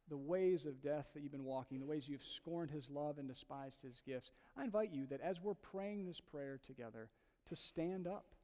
the 0.09 0.16
ways 0.16 0.66
of 0.66 0.83
death 0.83 1.07
that 1.14 1.23
you've 1.23 1.33
been 1.33 1.44
walking, 1.44 1.81
the 1.81 1.87
ways 1.87 2.09
you've 2.09 2.23
scorned 2.23 2.70
his 2.70 2.90
love 2.90 3.18
and 3.18 3.27
despised 3.27 3.79
his 3.83 4.03
gifts, 4.07 4.33
I 4.57 4.64
invite 4.64 4.92
you 4.92 5.07
that 5.07 5.20
as 5.20 5.40
we're 5.40 5.55
praying 5.55 6.05
this 6.05 6.20
prayer 6.20 6.61
together, 6.64 7.09
to 7.49 7.57
stand 7.57 8.07
up 8.07 8.35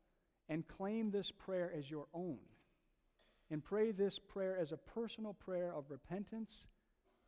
and 0.48 0.66
claim 0.66 1.11
this 1.11 1.31
prayer 1.31 1.70
as 1.76 1.90
your 1.90 2.07
own. 2.14 2.38
And 3.50 3.64
pray 3.64 3.90
this 3.90 4.18
prayer 4.32 4.56
as 4.60 4.72
a 4.72 4.76
personal 4.76 5.34
prayer 5.34 5.72
of 5.74 5.84
repentance 5.88 6.52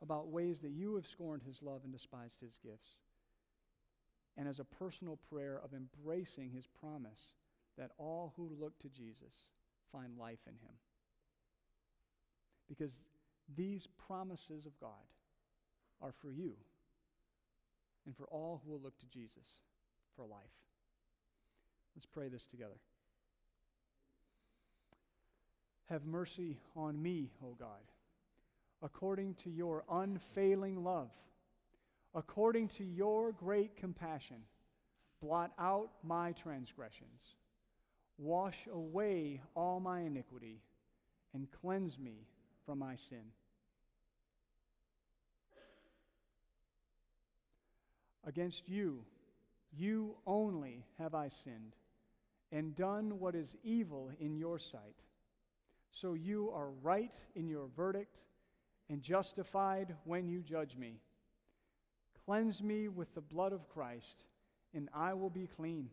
about 0.03 0.29
ways 0.29 0.57
that 0.63 0.71
you 0.71 0.95
have 0.95 1.07
scorned 1.07 1.43
his 1.43 1.59
love 1.63 1.81
and 1.85 1.93
despised 1.93 2.35
his 2.41 2.59
gifts. 2.63 2.87
And 4.37 4.49
as 4.49 4.61
a 4.61 4.65
personal 4.65 5.19
prayer 5.31 5.61
of 5.63 5.71
embracing 5.75 6.51
his 6.51 6.67
promise 6.81 7.35
that 7.77 7.91
all 7.99 8.33
who 8.37 8.51
look 8.59 8.79
to 8.81 8.89
Jesus 8.89 9.33
find 9.91 10.17
life 10.17 10.39
in 10.47 10.55
him. 10.55 10.75
Because 12.69 12.93
these 13.57 13.87
promises 14.07 14.65
of 14.65 14.79
God 14.81 14.91
are 16.01 16.15
for 16.23 16.31
you 16.31 16.55
and 18.07 18.17
for 18.17 18.25
all 18.27 18.63
who 18.65 18.73
will 18.73 18.81
look 18.81 18.99
to 19.01 19.07
Jesus 19.07 19.47
for 20.17 20.25
life. 20.25 20.41
Let's 21.95 22.07
pray 22.07 22.29
this 22.29 22.47
together. 22.51 22.77
Have 25.93 26.07
mercy 26.07 26.57
on 26.75 27.03
me, 27.03 27.29
O 27.45 27.55
God, 27.59 27.85
according 28.83 29.35
to 29.45 29.51
your 29.51 29.85
unfailing 29.91 30.83
love, 30.83 31.11
according 32.15 32.69
to 32.79 32.83
your 32.83 33.33
great 33.33 33.77
compassion. 33.77 34.39
Blot 35.21 35.53
out 35.59 35.91
my 36.03 36.33
transgressions, 36.33 37.21
wash 38.17 38.57
away 38.73 39.43
all 39.55 39.81
my 39.81 40.01
iniquity, 40.01 40.63
and 41.35 41.47
cleanse 41.61 41.99
me 41.99 42.25
from 42.65 42.79
my 42.79 42.97
sin. 43.11 43.25
Against 48.27 48.67
you, 48.67 49.05
you 49.77 50.15
only 50.27 50.87
have 50.99 51.15
I 51.15 51.29
sinned, 51.45 51.77
and 52.51 52.75
done 52.75 53.19
what 53.19 53.35
is 53.35 53.55
evil 53.63 54.11
in 54.19 54.39
your 54.39 54.59
sight. 54.59 54.97
So 55.93 56.15
you 56.15 56.51
are 56.55 56.71
right 56.83 57.15
in 57.35 57.49
your 57.49 57.69
verdict, 57.77 58.25
and 58.89 59.03
justified 59.03 59.95
when 60.05 60.29
you 60.29 60.41
judge 60.41 60.77
me. 60.77 61.01
Cleanse 62.25 62.63
me 62.63 62.89
with 62.89 63.15
the 63.15 63.21
blood 63.21 63.53
of 63.53 63.69
Christ, 63.69 64.25
and 64.75 64.89
I 64.95 65.15
will 65.15 65.31
be 65.31 65.49
clean. 65.57 65.91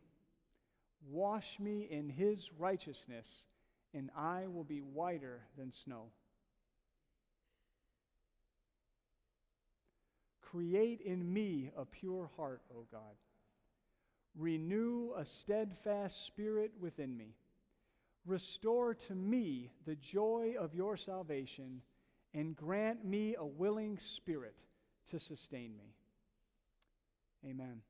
Wash 1.10 1.60
me 1.60 1.88
in 1.90 2.10
his 2.10 2.50
righteousness, 2.58 3.28
and 3.94 4.10
I 4.18 4.48
will 4.48 4.64
be 4.64 4.80
whiter 4.80 5.42
than 5.58 5.72
snow. 5.72 6.06
Create 10.42 11.02
in 11.02 11.32
me 11.32 11.72
a 11.78 11.86
pure 11.86 12.30
heart, 12.36 12.62
O 12.76 12.86
God. 12.92 13.16
Renew 14.38 15.12
a 15.16 15.26
steadfast 15.26 16.26
spirit 16.26 16.72
within 16.80 17.16
me. 17.16 17.36
Restore 18.30 18.94
to 18.94 19.16
me 19.16 19.72
the 19.88 19.96
joy 19.96 20.54
of 20.60 20.76
your 20.76 20.98
salvation, 20.98 21.82
and 22.36 22.56
grant 22.56 23.04
me 23.04 23.36
a 23.36 23.44
willing 23.44 23.98
spirit 23.98 24.56
to 25.10 25.20
sustain 25.20 25.76
me. 25.76 25.96
Amen. 27.50 27.82